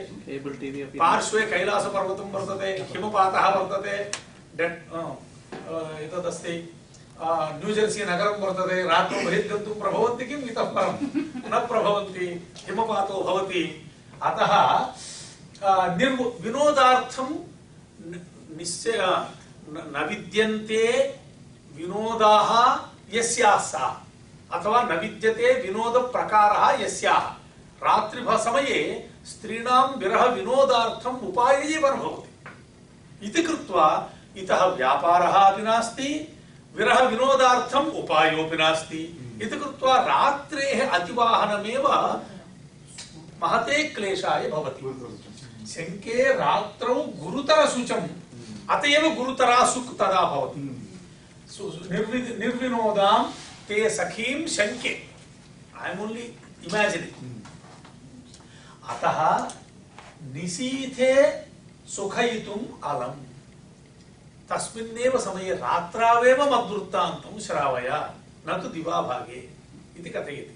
पार्श्वे 0.99 1.41
कैलासपर्वतं 1.45 2.27
वर्तते 2.31 2.69
हिमपातः 2.91 3.45
वर्तते 3.55 3.95
एतदस्ति 6.05 6.55
अ, 7.21 7.29
न्यूजर्सी 7.55 8.03
नगरं 8.03 8.35
वर्तते 8.41 8.77
रात्रौ 8.83 9.17
बहिर्गन्तुं 9.21 9.73
प्रभवन्ति 9.81 10.25
किम् 10.25 10.43
इतः 10.43 10.63
परं? 10.75 10.93
न 11.51 11.59
प्रभवन्ति 11.67 12.27
हिमपातो 12.57 13.17
भवति। 13.23 13.63
अतः 14.23 14.53
निर्मु 15.97 16.25
विनोदार्थं 16.41 17.29
निश्चय 18.57 18.97
न 19.69 20.07
विद्यन्ते 20.09 20.85
विनोदाः 21.77 22.49
यस्याः 23.13 23.59
सा। 23.61 23.85
अथवा 24.53 24.81
न 24.81 24.99
विद्यते 24.99 25.53
विनोदप्रकारः 25.61 26.81
यस्याः। 26.81 27.25
रात्रिसमये 27.83 28.79
स्त्रीणां 29.25 29.83
विरह 29.99 30.23
विनोदार्थम् 30.25 31.21
उपाय 31.27 31.79
भवति 31.79 33.27
इति 33.27 33.43
कृत्वा 33.43 33.87
इतः 34.37 34.65
व्यापारः 34.65 35.33
अपि 35.33 35.61
नास्ति 35.61 36.09
विरह 36.77 36.99
विनोदार्थम् 37.03 37.87
उपायोऽपि 37.93 38.57
नास्ति। 38.57 39.01
इति 39.41 39.57
कृत्वा 39.57 39.95
रात्रेः 40.01 40.89
अतिवाहनमेव 40.89 41.87
महते 43.43 43.83
क्लेशाय 43.83 44.47
भवति। 44.49 44.83
शङ्के 45.67 46.33
रात्रौ 46.33 46.93
गुरुतरशुचम्, 46.93 48.07
अत 48.69 48.85
एव 48.85 49.09
गुरुतरा 49.15 49.65
सुक् 49.65 49.97
तदा 49.97 50.21
भवति। 50.31 50.61
ते 53.71 53.89
सखीं 53.89 54.47
शङ्के 54.47 54.89
ऐ 54.89 55.91
एम् 55.91 55.99
ओन्लि 56.03 56.23
इमेजिनिङ्ग् 56.67 57.45
अतः 58.91 59.19
निशीथे 60.33 61.13
सुखयितुम् 61.87 62.65
अलम्। 62.83 63.23
तस्मिन्नेव 64.49 65.19
समये 65.19 65.53
रात्रावेव 65.55 66.39
मद्वृत्तान्तं 66.43 67.39
श्रावय। 67.39 67.89
न 68.47 68.59
तु 68.61 68.67
दिवाभागे 68.67 69.39
इति 69.99 70.09
कथयति। 70.09 70.55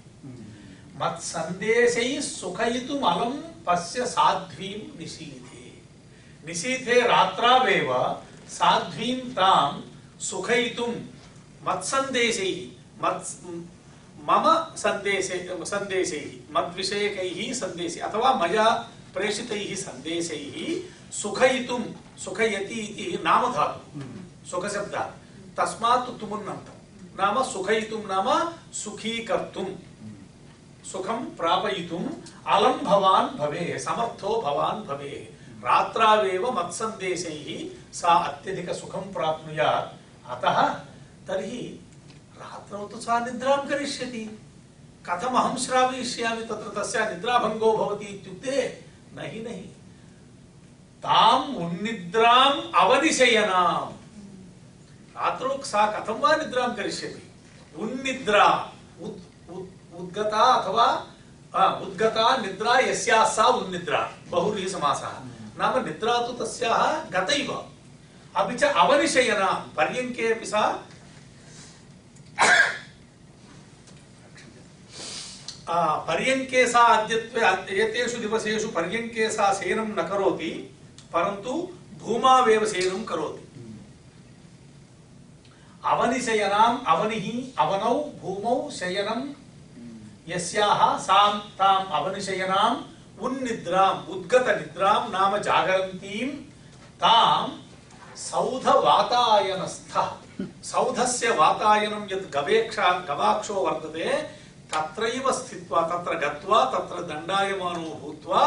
मत्सन्देशैः 1.00 2.20
सुखयितुम् 2.20 3.04
अलं 3.04 3.32
पश्य 3.66 4.06
साध्वीं 4.06 4.78
निशीथे 4.98 5.64
निशीथे 6.46 6.96
रात्रावेव 7.00 7.90
साध्वीं 8.48 9.18
तां 9.18 9.70
सुखयितुं 10.20 10.94
मत्सन्देशैः 11.66 12.56
मत् 12.56 12.75
मम 13.02 14.44
सन्देशे 14.76 15.38
सन्देशैः 15.62 16.28
मद्विषयकैः 16.54 17.52
सन्देशैः 17.54 18.06
अथवा 18.06 18.34
मया 18.34 18.68
प्रेषितैः 19.14 19.74
सन्देशैः 19.74 20.56
सुखयितुं 21.12 21.82
सुखयति 22.24 22.80
इति 22.80 23.22
नामधातुः 23.24 24.02
सुखशब्दः 24.50 25.06
तस्मात् 25.56 26.20
तुमुन्नन्तं 26.20 26.76
नाम 27.20 27.42
सुखयितुं 27.42 27.98
नाम 27.98 28.28
सुखीकर्तुं। 28.72 29.68
सुखं 30.92 31.24
प्रापयितुम् 31.36 32.08
अलं 32.46 32.76
भवान् 32.84 33.38
भवेः 33.38 33.78
समर्थो 33.78 34.42
भवान् 34.42 34.84
भवेः। 34.86 35.22
रात्रावेव 35.60 36.50
मत्सन्देशैः 36.50 37.48
सा 37.92 38.12
अत्यधिकसुखं 38.24 39.12
प्राप्नुयात्। 39.12 39.88
अतः 40.30 40.68
तर्हि 41.28 41.80
रात्रौ 42.40 42.86
तु 42.86 43.00
सा 43.00 43.18
निद्रां 43.18 43.68
करिष्यति। 43.68 44.38
कथमहं 45.10 45.56
श्रावयिष्यामि 45.56 46.42
तत्र 46.42 46.82
तस्या 46.82 47.10
निद्राभङ्गो 47.10 47.72
भवति 47.72 48.04
इत्युक्ते 48.04 48.84
नहि 49.14 49.40
नहि। 49.40 49.72
ताम् 51.02 51.56
उन्निद्राम् 51.56 52.74
अवनिशयनाम्। 52.74 53.92
रात्रौ 55.16 55.62
सा 55.64 55.86
कथं 55.86 56.20
वा 56.20 56.36
निद्रां 56.36 56.74
करिष्यति? 56.74 57.32
उन्निद्रा 57.78 58.72
उत् 59.02 59.50
उत् 59.50 60.00
उद्गता 60.00 60.42
अथवा 60.54 61.06
उद्गता, 61.56 62.36
निद्रा, 62.36 62.78
यस्याः 62.78 63.24
सा 63.24 63.44
उन्निद्रा 63.44 64.12
बहुव्रीहि 64.28 64.68
समासः 64.68 65.12
नाम 65.58 65.84
निद्रा 65.84 66.26
तु 66.26 66.32
तस्याः 66.32 67.04
गतैव। 67.10 67.68
अपि 68.36 68.54
च 68.54 68.64
अवनिशयना 68.64 69.66
पर्यङ्के 69.76 70.34
अपि 70.34 70.46
सा 70.46 70.85
आ, 75.69 75.95
पर्यङ्के 76.07 76.65
सा 76.67 76.79
अद्यत्वे 76.93 77.41
एतेषु 77.83 78.17
दिवसेषु 78.21 78.67
पर्यङ्के 78.77 79.29
सा 79.29 79.51
शयनं 79.53 79.93
न 79.99 80.07
करोति 80.09 80.51
परन्तु 81.13 81.53
भूमावेव 82.01 82.65
शयनं 82.73 83.03
करोति 83.05 83.47
अवनिशयनाम् 85.83 86.79
अवनिः 86.93 87.27
अवनौ 87.63 87.93
भूमौ 88.21 88.57
शयनं 88.71 89.21
यस्याः 90.27 90.81
सां 91.05 91.31
ताम् 91.59 91.91
अवनिशयनाम् 91.99 92.83
उन्निद्राम् 93.25 94.05
उद्गतनिद्रां 94.13 94.99
नाम 95.11 95.37
जागरन्तीं 95.47 96.27
तां 97.01 97.47
सौधवातायनस्थः 98.25 100.09
सौधस्य 100.65 101.31
वातायनं 101.37 102.07
यत् 102.11 102.29
गवेक्षा 102.35 102.91
गवाक्षो 103.09 103.53
वर्तते 103.65 104.07
तत्रैव 104.11 104.19
स्थित्वा 104.19 104.19
तत्र 104.19 104.19
गत्वा 104.21 104.44
తత్రైవ 104.72 105.26
స్థిత్వా 105.38 105.80
తత్ర 105.90 106.12
గత్వా 106.24 106.58
తత్ర 106.74 106.96
దండాయమానో 107.10 107.90
భూత్వా 108.02 108.42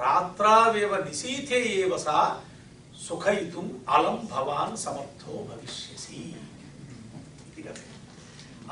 రాత్రావేవ 0.00 0.92
నిశీతే 1.06 1.60
ఏవ 1.80 1.92
సా 2.06 2.16
సుఖయితుం 3.06 3.66
అలం 3.94 4.18
భవాన్ 4.32 4.76
సమర్థో 4.84 5.32
భవిష్యసి. 5.48 6.20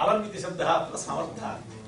అలం 0.00 0.20
ఇది 0.28 0.38
శబ్ద 0.44 0.60
అత్ర 0.76 0.94
సమర్థార్థి 1.06 1.78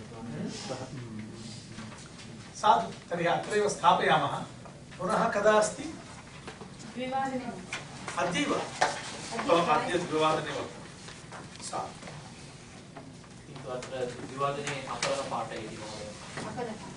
సాధు 2.60 2.88
తర్హి 3.08 3.26
అత్రైవ 3.34 3.66
స్థాపయామः. 3.76 4.34
పునః 4.98 5.22
కదా 5.36 5.52
అస్తి? 5.62 5.86
అద్యైవ 8.20 8.52
అద్య 9.74 9.96
ద్వివాదనే 10.04 10.52
వక్తవ్యం 10.58 10.92
సాధు. 11.70 12.15
විවාදනයේ 13.66 14.82
අතරම 14.94 15.30
පාඩයේදී 15.30 15.78
මොකද? 15.78 16.02
අපරණ 16.42 16.95